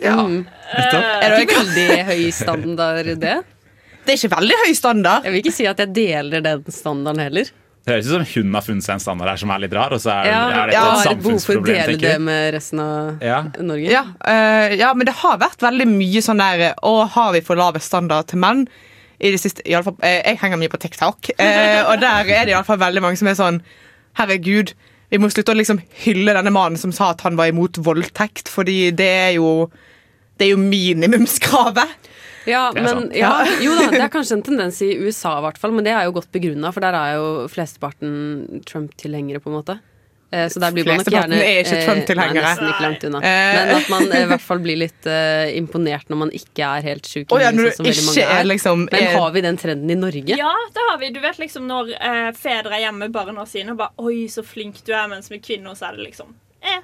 [0.00, 0.14] Ja.
[0.24, 0.46] Mm.
[0.72, 3.34] Er det ikke veldig høy standard, det?
[4.10, 5.26] Det er ikke veldig høy standard.
[5.26, 7.50] Jeg vil ikke si at jeg deler den standarden heller.
[7.86, 9.94] Det høres ut som hun har funnet seg en standard her som er litt rar,
[9.94, 12.82] og så er, Ja, er dette ja, et har tenker å dele det med resten
[12.82, 13.38] av Ja.
[13.62, 13.86] Norge.
[13.94, 17.60] Ja, uh, ja, men det har vært veldig mye sånn der Å, har vi for
[17.60, 18.66] lave standard til menn?
[19.20, 22.34] I det siste, i alle fall, uh, jeg henger mye på TikTok, uh, og der
[22.34, 23.62] er det iallfall veldig mange som er sånn
[24.18, 24.74] Herregud,
[25.14, 28.50] vi må slutte å liksom hylle denne mannen som sa at han var imot voldtekt,
[28.50, 29.70] fordi det er jo
[30.34, 32.09] Det er jo minimumskravet.
[32.48, 35.72] Ja, men ja, jo da, det er kanskje en tendens i USA, i hvert fall,
[35.76, 39.78] men det er jo godt begrunna, for der er jo flesteparten Trump-tilhengere, på en måte.
[40.32, 42.38] Eh, Så der blir man nok gjerne er ikke eh, Trump-tilhengere.
[42.38, 43.18] Nei, nesten ikke langt unna.
[43.26, 43.54] Eh.
[43.58, 47.08] Men at man i hvert fall blir litt eh, imponert når man ikke er helt
[47.10, 47.32] sjuk.
[47.34, 50.36] Oh, ja, når du veldig ikke er liksom- Men har vi den trenden i Norge?
[50.38, 51.10] Ja, det har vi.
[51.10, 51.90] Du vet liksom når
[52.38, 55.42] fedre er hjemme med barna sine og bare 'Oi, så flink du er', mens med
[55.42, 56.30] kvinner så er det liksom
[56.62, 56.78] eh.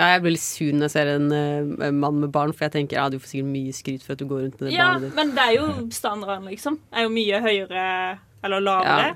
[0.00, 2.72] Ja, jeg blir litt sur når jeg ser en uh, mann med barn, for jeg
[2.78, 4.86] tenker ja, du får sikkert mye skryt for at du går rundt med det Ja,
[4.94, 5.16] barnet ditt.
[5.20, 6.78] men det er jo standarden, liksom.
[6.94, 7.84] Er jo mye høyere
[8.42, 9.12] eller lavere.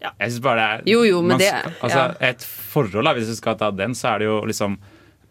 [0.00, 2.28] Jeg syns bare det er Jo, jo, men man det- altså, ja.
[2.30, 2.40] Et
[2.72, 4.78] forhold, da, hvis du skal ta den, så er det jo liksom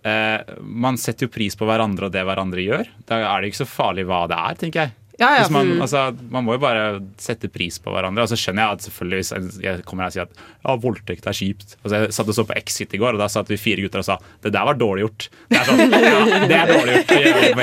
[0.05, 2.87] eh, Man setter jo pris på hverandre og det hverandre gjør.
[3.09, 4.93] Da er det ikke så farlig hva det er, tenker jeg.
[5.19, 5.39] Ja, ja.
[5.43, 5.81] Hvis man, Mm.
[5.83, 6.01] altså,
[6.31, 8.23] man må jo bare sette pris på hverandre.
[8.23, 11.27] Og så skjønner jeg at selvfølgelig hvis jeg kommer her og sier at ja, voldtekt
[11.27, 11.75] er kjipt.
[11.83, 13.99] Altså, jeg satt og så på Exit i går, og da satt vi fire gutter
[13.99, 14.15] og sa
[14.45, 15.27] det der var dårlig gjort.
[15.51, 17.11] Det er sånn, ja, det er dårlig gjort.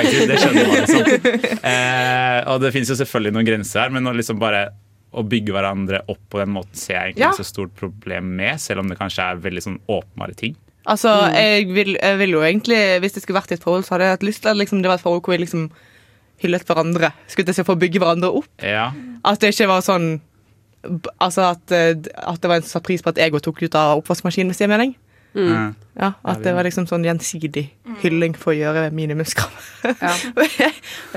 [0.03, 1.57] Exit, Det skjønner man liksom.
[1.73, 4.67] Eh, og det finnes jo selvfølgelig noen grenser her, men å liksom bare
[5.17, 7.31] å bygge hverandre opp på den måten ser jeg egentlig Ja.
[7.31, 10.55] ikke så stort problem med, selv om det kanskje er veldig sånn åpenbare ting.
[10.85, 13.95] Altså, jeg vil, jeg vil jo egentlig Hvis det skulle vært i et forhold, så
[13.97, 15.65] hadde jeg hatt lyst til at liksom, det var et forhold hvor vi liksom
[16.43, 17.11] hyllet hverandre.
[17.31, 18.49] Skulle til å få bygge hverandre opp.
[18.63, 18.91] Ja.
[19.27, 20.17] At det ikke var sånn
[21.19, 23.75] Altså at, eh, at det var en som satte pris på at jeg tok ut
[23.75, 24.93] av oppvaskmaskinen, hvis det gir mening.
[25.35, 25.75] Mm.
[25.97, 27.63] Ja, At det var liksom sånn gjensidig
[28.03, 29.53] hylling for å gjøre minimumskrav.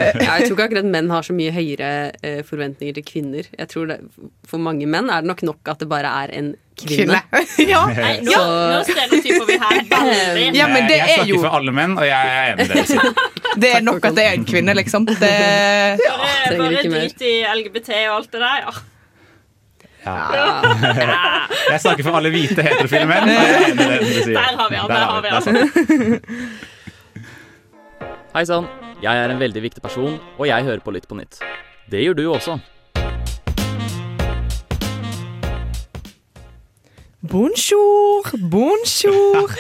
[0.01, 1.89] Ja, jeg tror ikke akkurat menn har så mye høyere
[2.25, 3.49] eh, forventninger til kvinner.
[3.59, 3.97] Jeg tror det,
[4.49, 7.19] For mange menn er det nok nok at det bare er en kvinne.
[7.73, 7.83] ja.
[7.93, 10.47] Nei, nå, nå stereotyper vi her veldig.
[10.57, 12.79] Ja, men det jeg er snakker jo for alle menn, og jeg er enig med
[12.79, 12.87] det.
[12.95, 13.59] dere.
[13.65, 15.09] Det er nok at det er en kvinne, liksom.
[15.11, 18.65] Det, Bare, er bare drit i LGBT og alt det der.
[18.69, 18.79] Ja.
[21.71, 23.29] Jeg snakker for alle hvite heterofile menn.
[23.29, 23.37] er.
[24.33, 26.31] Der har vi han, der har vi det er.
[28.35, 28.69] Hei sann,
[29.03, 31.41] jeg er en veldig viktig person, og jeg hører på Lytt på nytt.
[31.91, 32.61] Det gjør du også.
[37.23, 39.51] Bonjour, bonjour.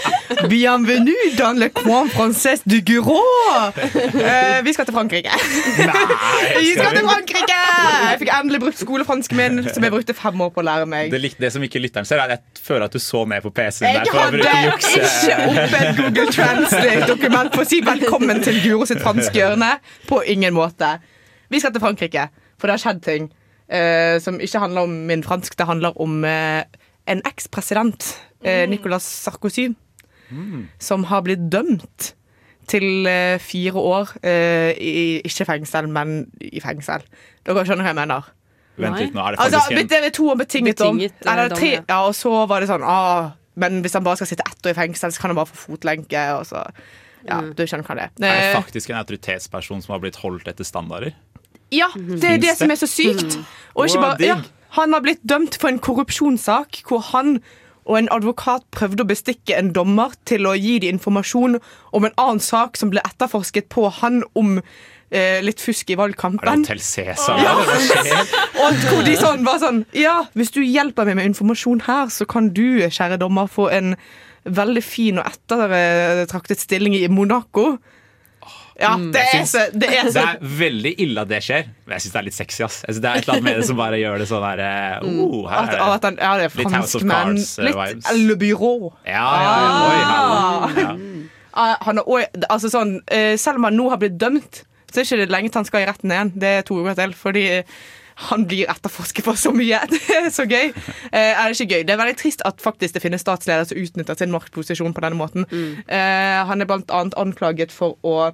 [0.49, 3.21] Bienvenue dans le coin français du Guro.
[3.85, 5.29] Uh, vi skal til Frankrike.
[6.61, 7.59] vi skal til Frankrike!
[8.09, 11.13] Jeg fikk endelig brukt skolefransken min, som jeg brukte fem år på å lære meg.
[11.13, 13.53] Det, det som ikke lytteren ser, er at jeg føler at du så ned på
[13.53, 19.05] PC-en Jeg hadde ikke opp et Google Translate-dokument for å si velkommen til Guro sitt
[19.05, 19.75] franske hjørne.
[20.09, 20.97] På ingen måte.
[21.53, 25.29] Vi skal til Frankrike, for det har skjedd ting uh, som ikke handler om min
[25.29, 25.61] fransk.
[25.61, 26.65] Det handler om eh,
[27.11, 28.07] en ekspresident,
[28.45, 29.71] eh, Nicolas Sarkozy,
[30.79, 32.13] som har blitt dømt
[32.71, 34.93] til eh, fire år eh, i
[35.27, 37.03] ikke fengsel, men i fengsel.
[37.47, 38.31] Dere skjønner hva jeg mener?
[38.81, 40.79] Vent litt, nå er det Altså, faktisk en det er to og betinget.
[40.79, 41.33] Betinget, om.
[41.33, 41.99] Eller tre, ja.
[42.07, 44.79] og så var det sånn ah, Men hvis han bare skal sitte ett år i
[44.79, 46.23] fengsel, så kan han bare få fotlenke.
[46.39, 46.63] Og så,
[47.27, 47.51] ja, Mm.
[47.53, 48.13] Du skjønner hva det er.
[48.25, 51.13] Er det faktisk en autoritetsperson som har blitt holdt etter standarder?
[51.71, 53.37] ja, det er det, det som er så sykt.
[53.75, 54.39] Og ikke bare, ja.
[54.77, 57.39] Han har blitt dømt for en korrupsjonssak hvor han
[57.91, 61.59] og en advokat prøvde å bestikke en dommer til å gi dem informasjon
[61.97, 66.47] om en annen sak som ble etterforsket på han om eh, litt fusk i valgkampen.
[66.47, 66.68] Er det.
[66.68, 67.41] Hotell Cæsar?
[67.43, 67.57] Ja.
[67.64, 68.35] eller
[68.66, 72.29] Og hvor de sånn var sånn Ja, hvis du hjelper meg med informasjon her, så
[72.31, 73.97] kan du, kjære dommer, få en
[74.45, 77.75] veldig fin og ettertraktet stilling i Monaco.
[78.81, 82.05] Ja, det er så, det er Det er veldig ille at det skjer, men jeg
[82.07, 82.62] syns det er litt sexy.
[82.64, 84.62] ass altså, Det er et eller annet med det som bare gjør det sånn der
[84.64, 87.05] eh, oh, her at, at han, ja, det er Litt House of.
[87.05, 87.53] Cards-vibes.
[87.66, 88.91] Litt Le Bureau.
[89.05, 89.55] Ja, ja,
[89.85, 90.74] oi, Ah.
[90.81, 90.97] ja.
[91.53, 95.01] Ah, Han er, også- altså sånn, eh, selv om han nå har blitt dømt, så
[95.01, 96.31] er det ikke lenge til han skal i retten igjen.
[96.41, 97.12] Det er to uker til.
[97.14, 97.45] Fordi
[98.31, 99.78] han blir etterforsket for så mye.
[99.91, 100.72] Det er så gøy.
[101.12, 101.85] Eh, er det ikke gøy?
[101.87, 105.16] Det er veldig trist at faktisk det finnes statsledere som utnytter sin maktposisjon på denne
[105.20, 105.47] måten.
[105.89, 108.33] Eh, han er blant annet anklaget for å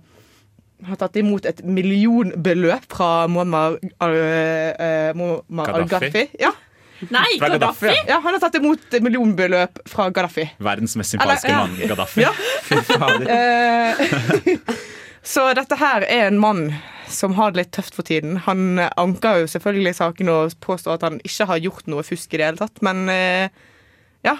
[0.85, 5.72] ha tatt imot et millionbeløp fra Muammar uh, Gaddafi?
[5.72, 6.24] al-Gaddafi.
[6.43, 6.53] Ja.
[7.12, 8.09] Nei, Fra Gaddafi, Gaddafi!
[8.09, 10.47] ja, han har tatt imot millionbeløp fra Gaddafi.
[10.64, 11.66] Verdens mest sympatiske Eller, ja.
[11.66, 12.22] mann, Gaddafi.
[12.24, 12.33] Ja.
[12.68, 13.27] Fy fader.
[13.37, 14.85] Eh,
[15.27, 16.68] så dette her er en mann
[17.11, 18.37] som har det litt tøft for tiden.
[18.47, 22.41] Han anker jo selvfølgelig saken og påstår at han ikke har gjort noe fusk i
[22.41, 23.49] det hele tatt, men eh,
[24.27, 24.37] ja.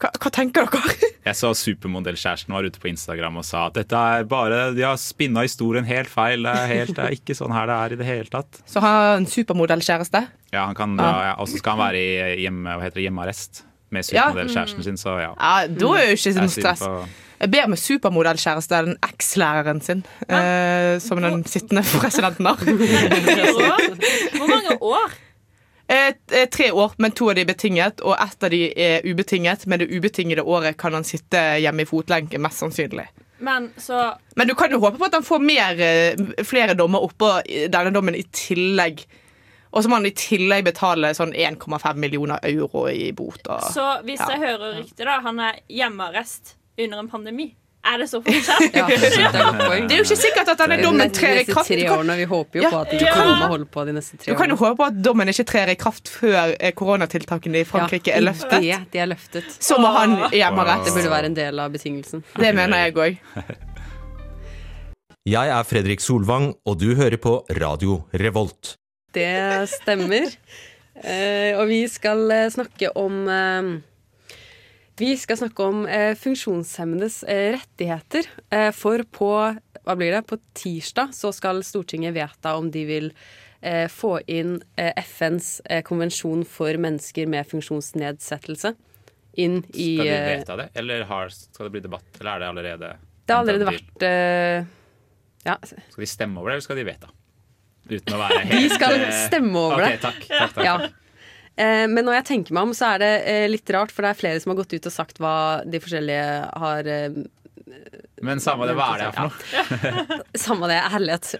[0.00, 1.08] Hva, hva tenker dere?
[1.28, 4.96] Jeg så supermodellkjæresten var ute på Instagram og sa at dette er bare, de har
[5.00, 6.46] spinna historien helt feil.
[6.46, 8.62] Det er, helt, det er ikke sånn her det er i det hele tatt.
[8.64, 10.22] Så han har en supermodellkjæreste.
[10.54, 13.04] Ja, han kan dra, ja, Og så skal han være i hjemme, hva heter det,
[13.10, 15.32] hjemmearrest med supermodellkjæresten sin, så ja.
[15.36, 17.16] Ja, Da er jo ikke noe sånn synd stress.
[17.40, 22.60] Jeg ber med supermodellkjæreste enn ekslæreren sin, eh, som den sittende presidenten har.
[24.36, 25.18] Hvor mange år?
[25.90, 29.02] Eh, eh, tre år, men to av de er betinget, og ett av de er
[29.02, 29.64] ubetinget.
[29.66, 33.08] Med det ubetingede året kan han sitte hjemme i fotlenke, mest sannsynlig.
[33.38, 37.02] Men så Men du kan jo håpe på at han får mer, eh, flere dommer
[37.02, 39.02] oppå denne dommen i tillegg.
[39.72, 43.42] Og så må han i tillegg betale sånn 1,5 millioner euro i bot.
[43.46, 44.30] Og, Så hvis ja.
[44.30, 47.56] jeg hører riktig, da, han er hjemmearrest under en pandemi.
[47.80, 48.74] Er det så fortsatt?
[48.76, 49.86] Ja, det er.
[49.88, 51.70] Det er jo ikke sikkert at denne dommen trer i kraft.
[51.70, 54.18] tre årene, Vi håper jo Ja, på at de kan- kommer holde på de neste
[54.18, 54.36] tre årene.
[54.36, 57.64] Du kan jo håpe på at dommen ikke trer i kraft før eh, koronatiltakene i
[57.64, 58.60] Frankrike Ja, er løftet.
[58.60, 59.48] Det, de er løftet.
[59.64, 60.84] Så må han hjemmerett.
[60.84, 62.22] Det burde være en del av betingelsen.
[62.36, 63.18] Det mener jeg òg.
[65.30, 68.74] Jeg er Fredrik Solvang, og du hører på Radio Revolt.
[69.16, 70.28] Det stemmer.
[71.00, 73.24] Eh, og vi skal eh, snakke om
[75.00, 78.26] Vi skal snakke om eh, funksjonshemmedes eh, rettigheter.
[78.52, 79.30] Eh, for på
[79.96, 80.22] det?
[80.28, 83.08] På tirsdag så skal Stortinget vedta om de vil
[83.62, 88.74] eh, få inn eh, FNs eh, konvensjon for mennesker med funksjonsnedsettelse
[89.40, 92.20] inn i Skal de vedta det, eller har, skal det bli debatt?
[92.20, 92.94] Eller er det allerede
[93.24, 94.06] Det har allerede vært
[95.46, 97.14] Ja, Skal de stemme over det, eller skal de vedta?
[97.88, 99.94] Uten å være helt De skal stemme over det.
[100.04, 100.66] Takk, takk, takk.
[100.66, 100.76] Ja.
[101.60, 104.14] Eh, Men når jeg tenker meg om, så er det eh, litt rart, for det
[104.14, 105.34] er flere som har gått ut og sagt hva
[105.68, 106.26] de forskjellige
[106.64, 107.22] har eh,
[108.24, 110.20] Men samme det, hva er det her for noe?
[110.46, 111.32] Samme det, ærlighet.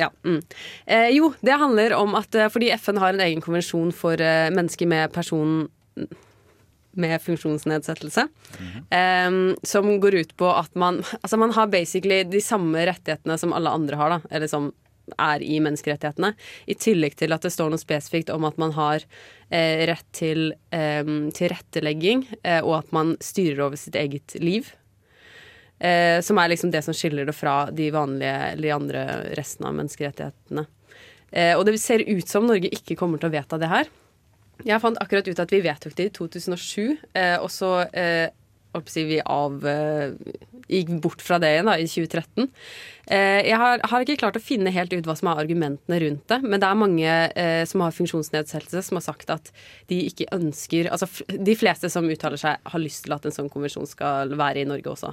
[0.00, 0.10] Ja.
[0.26, 0.40] mm.
[1.14, 4.20] jo, det handler om at fordi FN har en egen konvensjon for
[4.52, 5.66] mennesker med person
[6.96, 8.26] med funksjonsnedsettelse.
[8.90, 9.30] eh,
[9.62, 13.70] som går ut på at man Altså man har basically de samme rettighetene som alle
[13.70, 14.20] andre har, da.
[14.30, 14.72] Eller som
[15.18, 16.32] er i menneskerettighetene.
[16.66, 19.04] I tillegg til at det står noe spesifikt om at man har
[19.50, 24.72] rett til eh, tilrettelegging, eh, og at man styrer over sitt eget liv.
[25.78, 29.04] Eh, som er liksom det som skiller det fra de vanlige eller de andre
[29.36, 30.64] resten av menneskerettighetene.
[31.30, 33.90] Eh, og det ser ut som Norge ikke kommer til å vedta det her.
[34.64, 37.72] Jeg fant akkurat ut at vi vedtok det i 2007, eh, og så
[38.84, 40.14] vi av eh,
[40.66, 42.48] gikk bort fra det igjen da, i 2013.
[43.06, 46.24] Eh, jeg har, har ikke klart å finne helt ut hva som er argumentene rundt
[46.32, 49.52] det, men det er mange eh, som har funksjonsnedsettelse som har sagt at
[49.90, 53.50] de ikke ønsker Altså de fleste som uttaler seg, har lyst til at en sånn
[53.52, 55.12] konvensjon skal være i Norge også.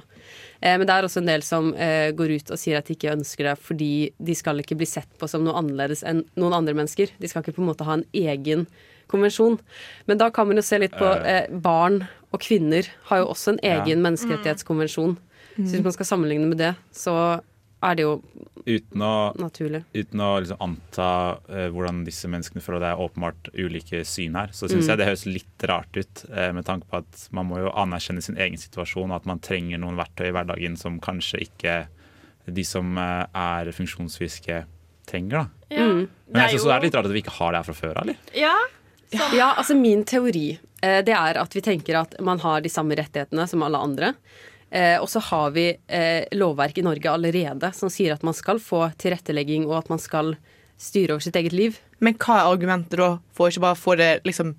[0.64, 3.48] Men det er også en del som går ut og sier at de ikke ønsker
[3.50, 7.12] det fordi de skal ikke bli sett på som noe annerledes enn noen andre mennesker.
[7.20, 8.64] De skal ikke på en måte ha en egen
[9.06, 9.58] konvensjon.
[10.04, 12.02] Men da kan man jo se litt på eh, barn
[12.34, 13.78] og kvinner har jo også en Ja.
[13.84, 15.16] egen menneskerettighetskonvensjon.
[15.54, 17.40] Så hvis man skal sammenligne med det, så
[17.84, 18.14] er det jo
[18.66, 19.82] Uten å, naturlig.
[19.94, 21.08] uten å liksom anta
[21.48, 24.88] uh, hvordan disse menneskene føler det er åpenbart ulike syn her, så syns Mm.
[24.88, 28.22] jeg det høres litt rart ut, Uh, med tanke på at man må jo anerkjenne
[28.24, 31.86] sin egen situasjon, og at man trenger noen verktøy i hverdagen som kanskje ikke
[32.50, 34.64] de som uh, er funksjonsfriske,
[35.06, 35.30] trenger.
[35.30, 35.76] da.
[35.76, 35.84] Ja.
[35.84, 36.08] Mm.
[36.32, 37.96] Men jeg synes det er litt rart at vi ikke har det her fra før
[38.00, 38.16] av, eller?
[39.14, 39.28] Ja.
[39.36, 42.96] Ja, altså min teori eh, det er at vi tenker at man har de samme
[42.98, 44.14] rettighetene som alle andre.
[44.74, 48.58] Eh, og så har vi eh, lovverk i Norge allerede som sier at man skal
[48.58, 50.34] få tilrettelegging, og at man skal
[50.80, 51.76] styre over sitt eget liv.
[52.02, 54.56] Men hva er argumentet da for å ikke bare få det liksom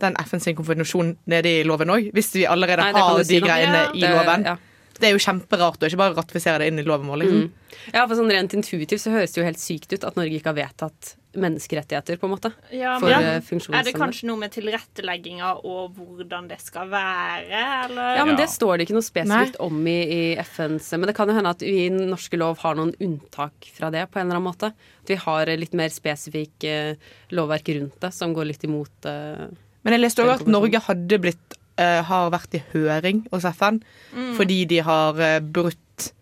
[0.00, 2.08] den FNs sin konvensjon nede i loven òg?
[2.16, 3.92] Hvis vi allerede Nei, har de si greiene Ja.
[3.92, 4.44] i Det- loven.
[4.48, 4.56] ja.
[5.00, 7.22] Det er jo kjemperart å ikke bare ratifisere det inn i loven vår.
[7.22, 7.46] Liksom.
[7.46, 7.86] Mm.
[7.94, 10.52] Ja, for sånn Rent intuitivt så høres det jo helt sykt ut at Norge ikke
[10.52, 12.50] har vedtatt menneskerettigheter, på en måte.
[12.74, 17.60] Ja, for men eh, Er det kanskje noe med tilrettelegginga og hvordan det skal være,
[17.86, 18.16] eller?
[18.18, 21.30] Ja, men Det står det ikke noe spesifikt om i, i FNs Men det kan
[21.30, 24.08] jo hende at vi i norske lov har noen unntak fra det.
[24.10, 24.72] på en eller annen måte.
[25.04, 26.98] At vi har litt mer spesifikk eh,
[27.36, 29.46] lovverk rundt det, som går litt imot eh,
[29.86, 33.80] Men jeg leste òg at Norge hadde blitt eh, har vært i høring hos FN
[34.14, 34.34] Mm.
[34.36, 36.12] fordi de har eh, brutt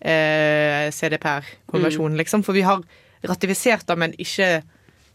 [0.00, 2.20] eh, CDPR-konvensjonen, Mm.
[2.20, 2.42] liksom.
[2.44, 2.82] For vi har
[3.24, 4.62] ratifisert den, men ikke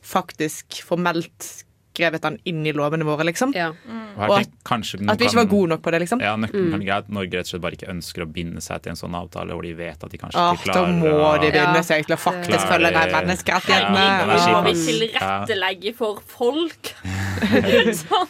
[0.04, 1.64] faktisk formelt
[1.94, 3.50] skrevet den inn i lovene våre, liksom.
[3.54, 4.00] Og Mm.
[4.18, 6.20] Og at, at vi ikke var gode nok på det, liksom.
[6.22, 6.72] Ja, nøkkelen Mm.
[6.72, 8.96] kan i at Norge rett og slett bare ikke ønsker å binde seg til en
[8.96, 11.76] sånn avtale hvor de vet at de kanskje Ah, ikke da må å- de binde
[11.76, 11.82] Ja.
[11.82, 13.96] seg til å faktisk følge de menneskerettighetene.
[13.96, 16.94] Ja, er vi tilrettelegge for folk?
[18.04, 18.28] sånn.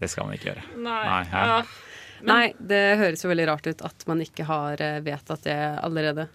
[0.00, 0.66] Det skal man ikke gjøre.
[0.80, 1.04] Nei.
[1.06, 1.62] Nei, Ja.
[2.20, 6.26] Nei, det høres jo veldig rart ut at man ikke har eh, vedtatt det allerede.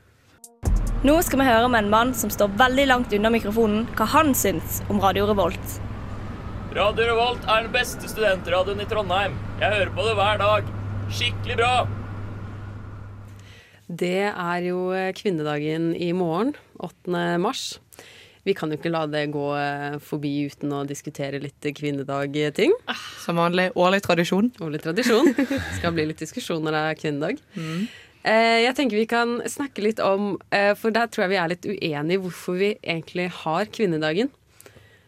[1.06, 4.34] Nå skal vi høre med en mann som står veldig langt unna mikrofonen, hva han
[4.34, 5.76] syns om Radio Revolt.
[6.74, 9.38] Radio Revolt er den beste studentradioen i Trondheim.
[9.62, 10.74] Jeg hører på det hver dag.
[11.14, 11.74] Skikkelig bra.
[13.86, 14.80] Det er jo
[15.14, 17.38] kvinnedagen i morgen, 8.
[17.46, 17.76] mars.
[18.46, 22.76] Vi kan jo ikke la det gå eh, forbi uten å diskutere litt kvinnedag-ting.
[23.24, 23.72] Som vanlig.
[23.74, 24.52] Årlig tradisjon.
[24.62, 25.32] Årlig tradisjon.
[25.80, 27.42] Skal bli litt diskusjon når det er kvinnedag.
[27.58, 27.86] Mm.
[28.26, 31.68] Jeg tenker vi kan snakke litt om, eh, for der tror jeg vi er litt
[31.70, 34.32] uenige hvorfor vi egentlig har kvinnedagen.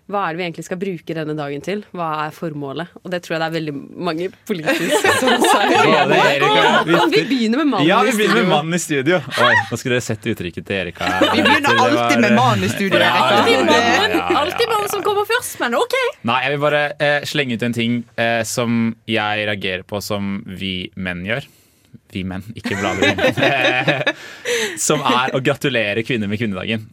[0.08, 1.82] Hva er det vi egentlig skal bruke denne dagen til?
[1.92, 2.94] Hva er formålet?
[3.04, 3.74] Og det tror jeg det er veldig
[4.08, 6.46] mange politiske som sier.
[6.88, 7.90] Kan vi begynne med mannen i studio?
[7.90, 9.20] Ja, vi begynner med mannen i studio.
[9.44, 11.10] Oi, nå skulle dere sett uttrykket til Erika.
[11.34, 13.02] Vi begynner alltid med mannen i studio.
[13.04, 15.98] Alltid mannen, som kommer først, men OK.
[16.32, 20.38] Nei, jeg vil bare eh, slenge ut en ting eh, som jeg reagerer på som
[20.48, 21.50] vi menn gjør.
[22.16, 23.12] Vi menn, ikke bladet.
[23.20, 24.16] menn.
[24.88, 26.88] som er å gratulere kvinner med kvinnedagen.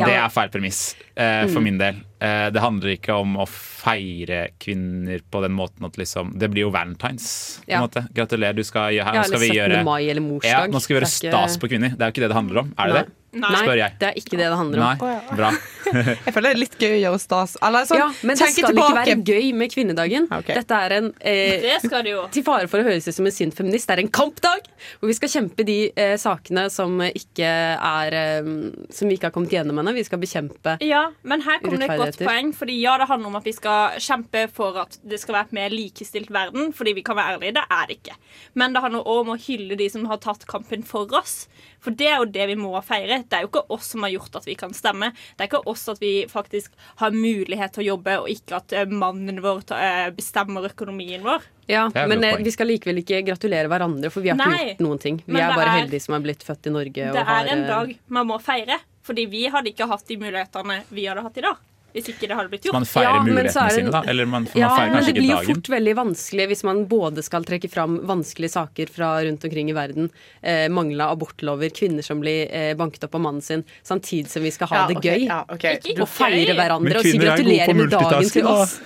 [0.00, 0.06] Ja.
[0.06, 1.64] Det er feil premiss eh, for Mm.
[1.64, 1.94] min del.
[2.20, 6.66] Eh, det handler ikke om å feire kvinner på den måten at liksom Det blir
[6.66, 7.60] jo valentines.
[7.64, 7.80] På en Ja.
[7.86, 8.06] måte.
[8.12, 9.56] Gratulerer, du skal, gjøre- her, Ja, eller vi 17.
[9.56, 10.50] gjøre mai eller morsdag.
[10.50, 11.90] Ja, nå skal vi gjøre stas på kvinner.
[11.96, 12.74] Det er jo ikke det det handler om.
[12.78, 13.02] Er det Nei.
[13.02, 13.12] det?
[13.30, 13.94] Nei, Spør jeg.
[14.00, 15.36] det er ikke det det handler Nei, om.
[15.38, 15.50] bra.
[15.90, 17.52] Jeg føler det er litt gøy å gjøre stas.
[17.66, 18.90] Eller sånn, ja, men det skal tilbake.
[18.90, 20.26] ikke være gøy med kvinnedagen.
[20.48, 22.24] Dette er en eh, Det skal det jo.
[22.34, 24.66] Til fare for å høres ut som en sint feminist, det er en kampdag!
[25.00, 28.50] Hvor vi skal kjempe de eh, sakene som ikke er eh,
[28.94, 29.94] Som vi ikke har kommet gjennom ennå.
[29.98, 32.52] Vi skal bekjempe Ja, men her kommer det et godt poeng.
[32.56, 35.56] Fordi ja, det handler om at vi skal kjempe for at det skal være et
[35.60, 36.74] mer likestilt verden.
[36.76, 38.18] Fordi vi kan være ærlige, det er det ikke.
[38.58, 41.44] Men det handler også om å hylle de som har tatt kampen for oss.
[41.80, 43.22] For det er jo det vi må feire.
[43.28, 45.12] Det er jo ikke oss som har gjort at vi kan stemme.
[45.36, 48.76] Det er ikke oss at vi faktisk har mulighet til å jobbe, og ikke at
[48.76, 51.46] eh, mannen vår eh, bestemmer økonomien vår.
[51.70, 52.44] Ja, er men eh, poeng.
[52.44, 55.22] vi skal likevel ikke gratulere hverandre, for vi har ikke gjort noen ting.
[55.26, 57.10] Vi er bare er- heldige som er blitt født i Norge.
[57.14, 58.80] Det og har, er en dag man må feire.
[59.06, 61.56] Fordi vi hadde ikke hatt de mulighetene vi hadde hatt i dag.
[61.94, 62.78] Hvis ikke det hadde blitt Så gjort.
[62.78, 64.02] man feirer Ja, men så mulighetene er det sine, da?
[64.12, 67.22] Eller man, Ja, man feirer men det blir jo fort veldig vanskelig hvis man både
[67.26, 70.10] skal trekke fram vanskelige saker fra rundt omkring i verden,
[70.42, 74.50] eh, mangla abortlover, kvinner som blir eh, banket opp av mannen sin, samtidig som vi
[74.54, 75.26] skal ha Ja, det gøy.
[75.26, 78.78] ja, Ikke, Og feire hverandre og si er gratulerer med dagen til oss.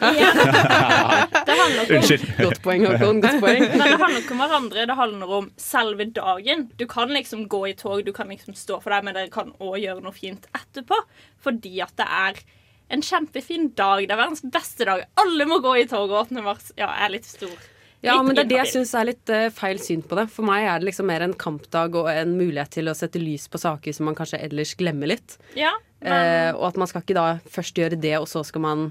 [1.91, 2.25] Unnskyld.
[2.39, 3.21] Godt poeng, Håkon.
[3.25, 3.65] Godt poeng.
[3.79, 6.67] Men det handler ikke om hverandre, det handler om selve dagen.
[6.79, 9.53] Du kan liksom gå i tog, du kan liksom stå for deg, men dere kan
[9.61, 10.99] òg gjøre noe fint etterpå.
[11.45, 12.41] Fordi at det er
[12.93, 14.05] en kjempefin dag.
[14.05, 15.07] Det er verdens beste dag.
[15.21, 16.43] Alle må gå i tog 8.
[16.45, 16.73] mars.
[16.77, 17.55] Ja, jeg er litt stor.
[18.05, 20.27] Ja, men det er det jeg syns er litt uh, feil syn på det.
[20.33, 23.47] For meg er det liksom mer en kampdag og en mulighet til å sette lys
[23.49, 25.39] på saker som man kanskje ellers glemmer litt.
[25.57, 25.73] Ja,
[26.05, 28.91] men, uh, og at man skal ikke da først gjøre det, og så skal man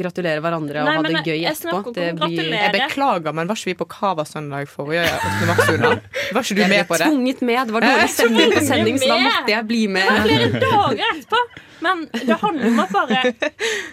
[0.00, 1.92] gratulere hverandre og Nei, ha det gøy jeg etterpå.
[1.96, 2.48] Det blir.
[2.54, 5.46] Jeg beklager, men var ikke vi på Cava søndag forrige 8.
[5.50, 6.00] mars under?
[6.32, 7.06] Var ikke du med på det?
[7.10, 7.60] tvunget med.
[7.70, 10.12] Det var dårlig stemning på sending, så da måtte jeg bli med.
[10.26, 11.42] flere dager etterpå.
[11.84, 13.50] Men det handler om at bare Det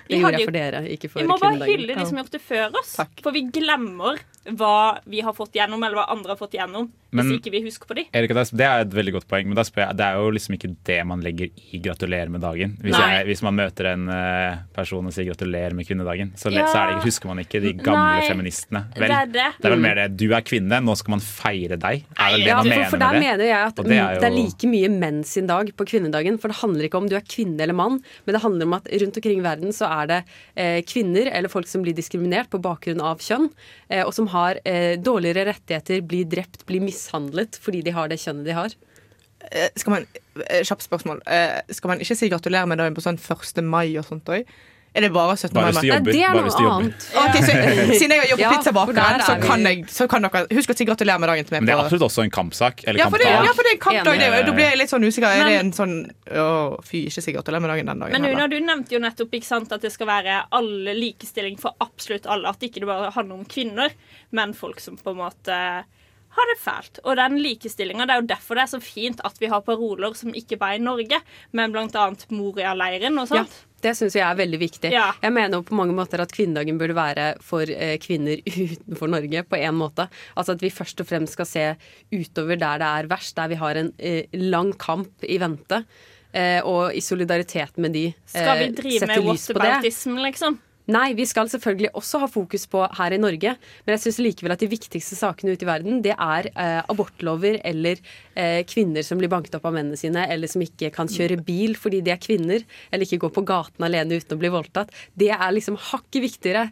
[0.08, 2.38] vi hadde jeg for dere, ikke for Vi må bare hylle de som har gjort
[2.38, 2.94] det før oss.
[3.22, 7.26] For vi glemmer hva vi har fått gjennom, eller hva andre har fått gjennom, Men-
[7.30, 8.04] hvis ikke vi husker på de.
[8.14, 10.58] Erika, det er- det er et veldig godt poeng, men jeg, det er jo liksom
[10.58, 12.78] ikke det man legger i 'gratulerer med dagen'.
[12.82, 16.66] Hvis, jeg, hvis man møter en eh, person og sier 'gratulerer med kvinnedagen', så, Ja.
[16.68, 18.86] så er det, husker man ikke de gamle Nei, feministene.
[18.98, 19.54] Vel, det er det.
[19.62, 22.04] det er vel mer det 'du er kvinne, nå skal man feire deg'.
[22.18, 23.30] Er vel det Ja, man for, mener for der med det?
[23.30, 26.40] mener jeg at det det er, er like mye menn sin dag på kvinnedagen.
[26.40, 28.86] For det handler ikke om du er kvinne eller mann, men det handler om at
[28.92, 30.24] rundt omkring i verden så er det
[30.58, 33.50] eh, kvinner eller folk som blir diskriminert på bakgrunn av kjønn,
[33.90, 38.20] eh, og som har eh, dårligere rettigheter, blir drept, blir mishandlet fordi de har det
[38.24, 38.76] kjønnet de har.
[39.52, 40.06] Eh, Skal man,
[40.48, 41.22] eh, Kjapt spørsmål.
[41.28, 43.64] Eh, Skal man ikke si gratulerer med dagen på sånn 1.
[43.64, 44.46] mai og sånt òg?
[44.94, 45.54] Er det bare 17.
[45.56, 45.82] Bare mai?
[45.88, 46.12] jobber.
[46.14, 47.06] det er noe annet.
[47.18, 47.54] Ok, så,
[48.00, 50.76] siden jeg har jobbet Ja, tilbake, pizzabakeren, så kan, jeg, så kan dere Husk å
[50.78, 51.64] si gratulerer med dagen til meg.
[51.64, 52.84] Men det er absolutt også en kampsak.
[52.86, 54.22] Eller ja, for det, ja, for det er en kampdag.
[54.22, 55.30] Det, da blir jeg litt sånn usikker.
[55.34, 55.96] Er det en sånn
[56.30, 56.46] Å,
[56.86, 58.28] fy, ikke si gratulerer med dagen den dagen.
[58.28, 58.38] Men.
[58.38, 62.30] Una, du nevnte jo nettopp ikke sant, at det skal være alle likestilling for absolutt
[62.30, 62.54] alle.
[62.54, 63.98] At ikke det bare handler om kvinner,
[64.38, 65.58] men folk som på en måte
[66.34, 67.00] har det fælt.
[67.04, 70.16] Og den likestillinga, det er jo derfor det er så fint at vi har paroler
[70.18, 71.20] som ikke bare i Norge,
[71.54, 72.08] men bl.a.
[72.34, 73.54] Moria-leiren og sånt.
[73.54, 74.92] Ja, det syns jeg er veldig viktig.
[74.94, 75.10] Ja.
[75.22, 79.44] Jeg mener jo på mange måter at kvinnedagen burde være for eh, kvinner utenfor Norge,
[79.44, 80.08] på én måte.
[80.38, 81.68] Altså at vi først og fremst skal se
[82.16, 85.84] utover der det er verst, der vi har en eh, lang kamp i vente.
[86.34, 89.60] Eh, og i solidaritet med de Skal vi eh, drive sette med lys på det.
[89.68, 90.56] whataboutism, liksom?
[90.92, 93.54] Nei, vi skal selvfølgelig også ha fokus på her i Norge.
[93.86, 97.62] Men jeg syns likevel at de viktigste sakene ute i verden, det er eh, abortlover
[97.64, 98.02] eller
[98.36, 101.78] eh, kvinner som blir banket opp av mennene sine, eller som ikke kan kjøre bil
[101.80, 104.92] fordi de er kvinner, eller ikke går på gaten alene uten å bli voldtatt.
[105.16, 106.66] Det er liksom hakket viktigere,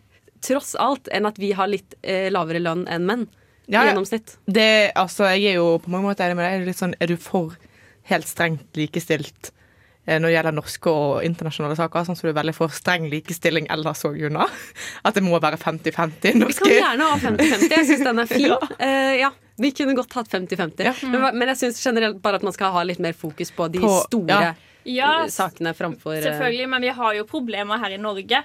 [0.44, 3.26] tross alt, enn at vi har litt eh, lavere lønn enn menn.
[3.72, 4.36] Ja, I gjennomsnitt.
[4.52, 6.56] Det, altså, jeg er jo på mange måter enig med deg.
[6.58, 7.56] Er litt sånn, er du for
[8.10, 9.54] helt strengt likestilt
[10.08, 12.06] når det gjelder norske og internasjonale saker?
[12.08, 14.48] Sånn som du er veldig for streng likestilling ellers òg, Juna?
[15.06, 17.70] At det må være 50-50 Vi kan gjerne ha 50-50.
[17.76, 18.56] Jeg syns den er fin.
[18.82, 19.30] Eh, ja,
[19.62, 21.06] Vi kunne godt hatt 50-50.
[21.12, 23.70] Men, hva- men jeg syns generelt bare at man skal ha litt mer fokus på
[23.72, 24.54] de På- store ja.
[24.90, 28.42] Ja, eh, sakene framfor eh, Selvfølgelig, men vi har jo problemer her i Norge.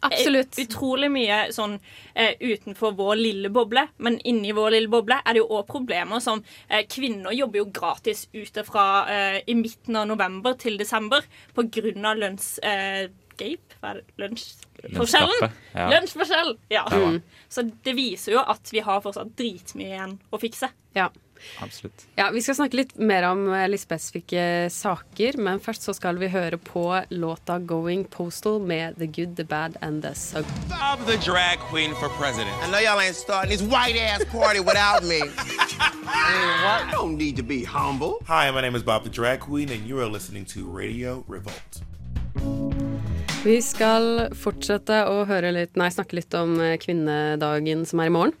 [0.00, 0.58] Absolutt.
[0.58, 1.78] Eh, Utrolig mye sånn
[2.14, 6.22] eh, utenfor vår lille boble, men inni vår lille boble er det jo òg problemer
[6.24, 11.24] som eh, Kvinner jobber jo gratis ute fra eh, i midten av november til desember
[11.56, 12.64] av lønnsgape.
[12.66, 13.08] Eh,
[13.78, 14.04] Hva er det?
[14.18, 15.40] Lønnsforskjellen?
[15.44, 15.88] Lønnsgapet, ja.
[15.92, 16.52] Lønnsforskjell!
[16.74, 16.84] Ja.
[16.90, 16.98] Ja.
[16.98, 17.20] Mm.
[17.48, 20.70] Så det viser jo at vi har fortsatt dritmye igjen å fikse.
[20.98, 21.08] Ja.
[21.64, 22.06] Absolutt.
[22.18, 26.18] Ja, Vi skal snakke litt mer om eh, litt spesifikke saker, men først så skal
[26.20, 30.46] vi høre på låta 'Going Postal' med 'The Good, The Bad and The Sug'.
[30.70, 32.54] I'm the drag queen for president.
[32.62, 35.20] I know y'all ain't starting this white ass party without me.
[36.08, 38.18] I don't need to be humble.
[38.26, 41.82] Hi, my name is Bob the Drag Queen, and you are listening to Radio Revolt.
[43.44, 48.12] Vi skal fortsette å høre litt, nei, snakke litt om eh, kvinnedagen som er i
[48.12, 48.34] morgen.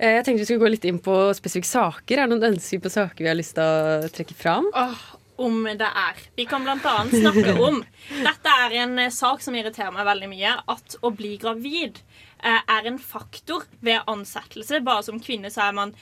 [0.00, 2.18] Eh, Jeg tenkte vi skulle gå litt inn på spesifikke saker.
[2.22, 4.68] Er det noen ønsker på saker vi har lyst til å trekke fram?
[4.72, 5.02] Oh,
[5.44, 6.22] om det er.
[6.38, 7.82] Vi kan annet snakke om
[8.28, 10.54] Dette er en eh, sak som irriterer meg veldig mye.
[10.72, 12.00] At å bli gravid
[12.44, 14.80] eh, er en faktor ved ansettelse.
[14.86, 15.94] Bare som kvinne så er man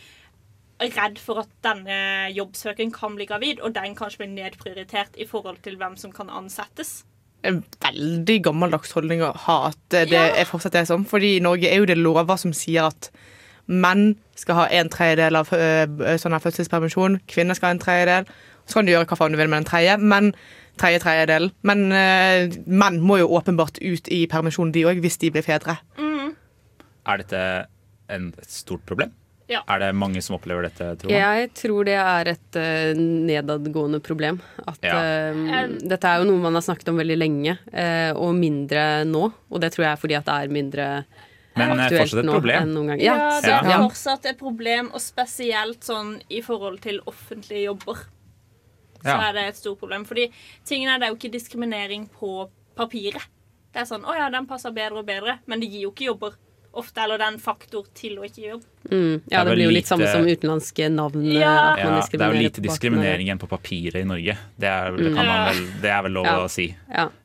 [0.78, 5.59] redd for at denne jobbsøken kan bli gravid, og den kanskje blir nedprioritert i forhold
[5.64, 7.01] til hvem som kan ansettes.
[7.42, 10.22] en veldig gammeldags holdning å ha at det Ja.
[10.38, 11.05] er fortsatt er sånn.
[11.07, 13.11] Fordi i Norge er jo det lover som sier at
[13.68, 18.30] menn skal ha en tredjedel av øh, sånn her fødselspermisjon, kvinner skal ha en tredjedel.
[18.68, 20.32] Så kan du gjøre hva faen du vil med den tredje, men
[20.80, 21.50] tredje tredjedel.
[21.66, 25.78] Men uh, menn må jo åpenbart ut i permisjon, de òg, hvis de blir fedre.
[27.08, 27.40] Er dette
[28.12, 29.14] en, et stort problem?
[29.48, 29.62] Ja.
[29.72, 31.12] Er det mange som opplever dette, tror?
[31.14, 34.42] Jeg tror det er et uh, nedadgående problem.
[34.68, 34.98] At Ja.
[35.32, 39.24] uh, dette er jo noe man har snakket om veldig lenge, uh, og mindre nå.
[39.48, 40.90] Og det tror jeg er fordi at det er mindre
[41.59, 42.62] Men, eh, fortsatt et problem.
[42.62, 43.00] enn noen.
[43.00, 43.78] Ja, Ja, det er ja.
[43.88, 47.94] fortsatt et problem, og spesielt sånn i forhold til offentlige jobber.
[49.02, 49.28] Så Ja.
[49.28, 50.04] er det et stort problem.
[50.04, 50.30] Fordi
[50.64, 53.22] tingen er, det er jo ikke diskriminering på papiret.
[53.72, 56.06] Det er sånn 'Å ja, den passer bedre og bedre', men det gir jo ikke
[56.06, 56.34] jobber
[56.74, 56.98] ofte.
[57.02, 58.64] Eller det er en faktor til å ikke gi jobb.
[58.90, 61.22] Mm, ja, Det det blir jo litt samme som utenlandske navn.
[61.32, 61.76] Ja.
[61.76, 64.36] Ja, det er jo lite diskriminering igjen på papiret i Norge.
[64.59, 65.14] Det er, det Mm.
[65.14, 66.38] man vel, det er vel lov Ja.
[66.40, 66.74] å si.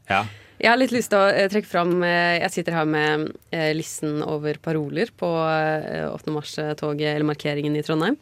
[0.09, 0.25] Ja.
[0.64, 3.74] Jeg har litt lyst til å eh, trekke fram eh, Jeg sitter her med eh,
[3.76, 6.32] listen over paroler på eh, 8.
[6.32, 8.16] mars-toget eller markeringen i Trondheim.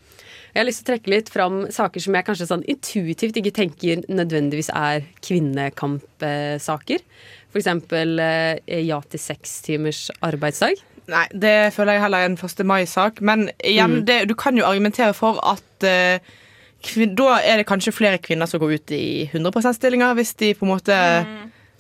[0.51, 3.53] Jeg har lyst til å trekke litt fram saker som jeg kanskje sånn intuitivt ikke
[3.55, 7.05] tenker nødvendigvis er kvinnekampsaker.
[7.53, 10.81] For eksempel eh, ja til seks timers arbeidsdag.
[11.11, 12.65] Nei, det føler jeg heller er en 1.
[12.67, 13.21] mai-sak.
[13.21, 14.05] Men igjen, Mm.
[14.09, 16.19] det, du kan jo argumentere for at uh,
[16.85, 20.53] kvin da er det kanskje flere kvinner som går ut i 100 %-stillinger, hvis de
[20.55, 20.99] på en måte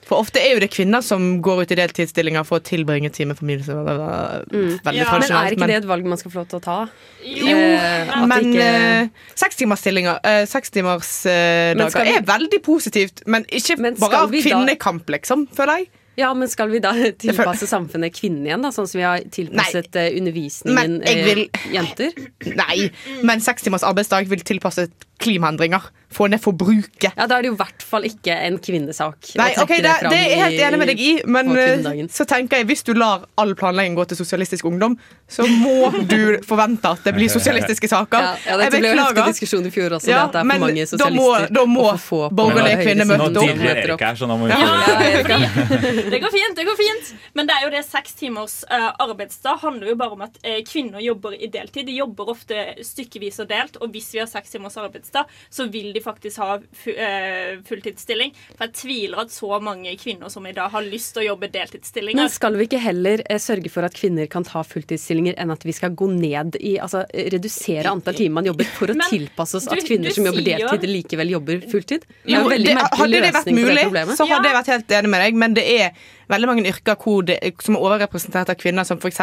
[0.07, 3.27] For ofte er jo det kvinner som går ut i deltidsstillinger for å tilbringe tid
[3.29, 3.63] med familie.
[3.63, 4.79] Så det var veldig Mm.
[4.83, 4.95] Men
[5.31, 6.77] er ikke det et valg man skal få lov til å ta?
[7.23, 13.77] Jo, Eh, men ikke- eh, sekstimersstillinger uh, Sekstimersdager Men vi- er veldig positivt, men ikke
[13.79, 15.87] Men bare av kvinnekamp, da- liksom, føler jeg.
[16.17, 16.91] Ja, men skal vi da
[17.23, 18.69] tilpasse samfunnet kvinnen igjen, da?
[18.69, 22.11] Sånn som vi har tilpasset Nei, undervisningen vil- eh, jenter?
[22.55, 22.91] Nei,
[23.23, 24.89] men seks timers arbeidsdag vil tilpasse
[25.19, 25.81] klimaendringer.
[26.11, 27.13] Få ned forbruket.
[27.17, 29.31] Ja, Da er det jo i hvert fall ikke en kvinnesak.
[29.39, 32.61] Nei, ok, det, det er jeg helt enig med deg i, men eh, så tenker
[32.61, 34.97] jeg hvis du lar all planlegging gå til Sosialistisk Ungdom,
[35.31, 38.27] så må du forvente at det blir sosialistiske saker.
[38.27, 40.65] Ja, ja, dette ble jo diskusjon i fjor også, Ja, det at det er for
[40.65, 41.55] mange da må, sosialister.
[41.55, 43.35] da må få på borgerlige kvinner møte opp.
[43.37, 45.39] Nå Dirrer Erik her, så nå må vi Ja,
[46.11, 47.13] Det går fint, det går fint.
[47.37, 50.59] Men det er jo det seks timers eh, arbeidsdag handler jo bare om at eh,
[50.67, 51.87] kvinner jobber i deltid.
[51.87, 55.91] De jobber ofte stykkevis og delt, og hvis vi har seks timers arbeidsdag, så vil
[55.95, 58.33] de faktisk ha eh, fulltidsstilling.
[58.55, 61.49] For jeg tviler at så mange kvinner som i dag har lyst til å jobbe
[61.53, 62.21] deltidsstillinger.
[62.21, 65.65] Men skal vi ikke heller eh, sørge for at kvinner kan ta fulltidsstillinger, enn at
[65.67, 69.59] vi skal gå ned i Altså redusere antall timer man jobber, for å Men tilpasse
[69.59, 72.07] oss at kvinner du som jobber deltid, likevel jobber fulltid?
[72.07, 72.97] Det er Jo, en veldig det, problemet.
[73.01, 75.39] hadde det vært løsning på det mulig, så hadde jeg vært helt enig med deg,
[75.45, 79.21] men det er veldig mange yrker hvor det, som er overrepresentert av kvinner, som f.eks.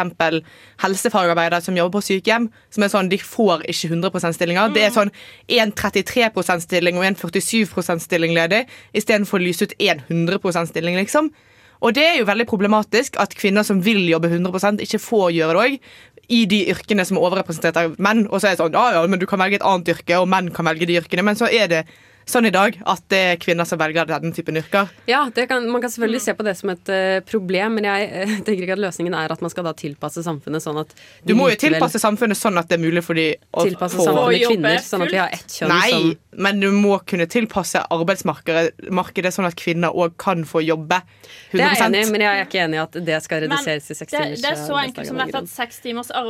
[0.83, 2.49] helsefagarbeidere som jobber på sykehjem.
[2.69, 4.73] som er sånn, De får ikke 100% stillinger.
[4.73, 5.11] Det er sånn
[5.59, 6.29] en 33
[6.61, 11.31] stilling og en 47 stilling ledig, istedenfor å lyse ut en 100% stilling, liksom.
[11.79, 15.55] Og det er jo veldig problematisk at kvinner som vil jobbe 100% ikke får gjøre
[15.55, 15.91] det òg.
[16.29, 18.27] I de yrkene som er overrepresentert av menn.
[18.27, 20.27] Og så er det sånn, ja, ja, men du kan velge et annet yrke, og
[20.29, 21.23] menn kan velge de yrkene.
[21.25, 21.85] Men så er det
[22.29, 24.91] sånn i dag at det er kvinner som velger den typen yrker.
[25.09, 28.09] Ja, det kan, Man kan selvfølgelig se på det som et uh, problem, men jeg
[28.09, 31.35] uh, tenker ikke at løsningen er at man skal da tilpasse samfunnet sånn at Du
[31.35, 34.07] må jo likevel- tilpasse samfunnet sånn at det er mulig for de å Tilpasse få
[34.09, 37.81] samfunnet kvinner, sånn at vi har ett kjønn Nei, som men du må kunne tilpasse
[37.91, 42.23] arbeidsmarkedet sånn at kvinner òg kan få jobbe 100 Det er jeg enig i, men
[42.23, 44.59] jeg er ikke enig i at det skal Men reduseres til seks timers det er
[44.61, 46.29] så eh, enkelt som dette at seks timers ar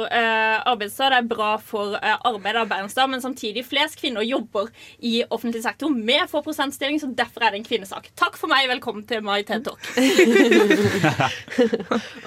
[0.71, 4.71] arbeidsdag er bra for uh, arbeidsdag, men samtidig flest kvinner jobber
[5.05, 8.09] i offentlig sektor med får prosentstilling, så derfor er det en kvinnesak.
[8.19, 9.79] Takk for meg, velkommen til My TED Talk.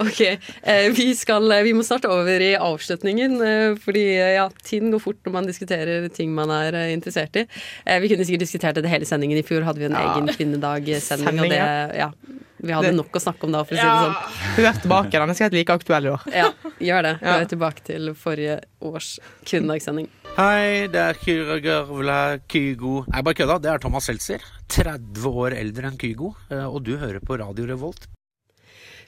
[0.03, 4.05] Ok, eh, vi, skal, eh, vi må starte over i avslutningen, eh, fordi
[4.37, 7.47] ja, tiden går fort når man diskuterer ting man er eh, interessert i.
[7.87, 9.39] Eh, vi kunne sikkert diskutert det hele sendingen.
[9.41, 10.15] I fjor hadde vi en Ja.
[10.17, 11.61] egen kvinnedagsending, og det,
[11.99, 12.11] ja.
[12.63, 14.17] vi hadde nok å snakke om da, for å si det sånn.
[14.59, 16.27] Hør tilbake, den er sikkert like aktuell i år.
[16.33, 16.49] Ja,
[16.81, 17.15] gjør det.
[17.23, 19.15] Vi er tilbake til forrige års
[19.47, 20.09] kvinnedagssending.
[20.33, 22.19] Hei, det er Kyra Gørvla
[22.49, 23.59] Kygo Nei, bare kødda.
[23.61, 24.45] Det er Thomas Seltzer.
[24.73, 26.33] 30 år eldre enn Kygo.
[26.51, 28.07] eh, Og du hører på Radio Revolt.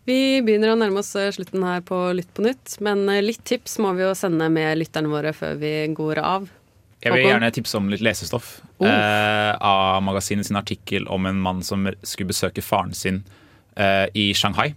[0.05, 3.41] Vi begynner å nærme oss eh, slutten her på Lytt på nytt, men eh, litt
[3.49, 6.51] tips må vi jo sende med lytterne våre før vi går av.
[7.05, 8.89] Jeg vil gjerne tipse om litt lesestoff Oh.
[8.91, 13.21] eh, av magasinet sin artikkel om en mann som skulle besøke faren sin
[13.79, 14.75] eh, i Shanghai.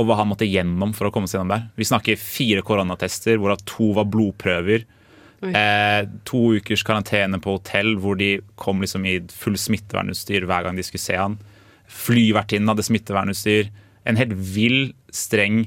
[0.00, 1.66] Og hva han måtte gjennom for å komme seg gjennom der.
[1.78, 4.86] Vi snakker fire koronatester, hvorav to var blodprøver.
[5.50, 10.78] Eh, to ukers karantene på hotell hvor de kom liksom i full smittevernutstyr hver gang
[10.78, 11.38] de skulle se han.
[11.90, 13.70] Flyvertinnen hadde smittevernutstyr.
[14.08, 15.66] En helt vill, streng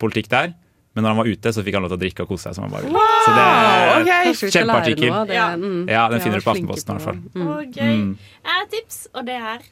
[0.00, 0.52] politikk der.
[0.96, 2.56] Men når han var ute, så fikk han lov til å drikke og kose seg.
[2.56, 3.02] som han bare ville.
[3.22, 4.08] Så det er ok.
[4.08, 5.18] Kanskje vi skal lære kjempeartikkel.
[5.28, 5.36] det.
[5.36, 5.48] Ja.
[5.54, 5.82] Mm.
[5.86, 7.20] Ja, den finner du på Aftenposten i hvert fall.
[7.34, 7.50] Mm.
[7.54, 7.78] Og.
[7.78, 8.14] Mm.
[8.18, 9.66] Jeg har et tips, og det er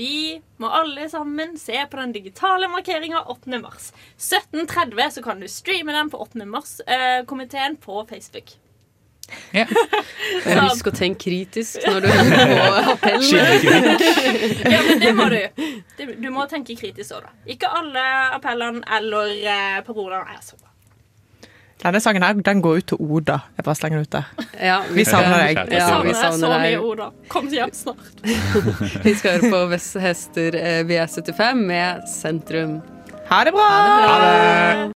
[0.00, 3.58] vi må alle sammen se på den digitale markeringa 8.
[3.60, 3.90] mars.
[4.16, 6.46] 17.30 så kan du streame den på 8.
[6.48, 8.54] mars-komiteen på Facebook.
[9.30, 14.00] Og Husk å tenke kritisk når du hører på appellen.
[14.72, 15.38] Ja, men det må du.
[16.20, 17.34] Du må tenke kritisk òg, da.
[17.50, 18.04] Ikke alle
[18.36, 20.66] appellene eller eh, parolene er så bra.
[21.80, 23.38] Denne sangen her, den går ut til Oda.
[23.56, 24.48] Jeg bare slenger den ut der.
[24.60, 25.60] Ja, Vi savner deg.
[25.72, 27.06] Ja, savner vi deg så mye, ord, Oda.
[27.32, 28.20] Kom hjem snart.
[29.06, 32.78] Vi skal høre på Vest Hester er VS75 med Sentrum.
[33.30, 33.64] Ha det bra!
[33.72, 34.88] Ha det bra.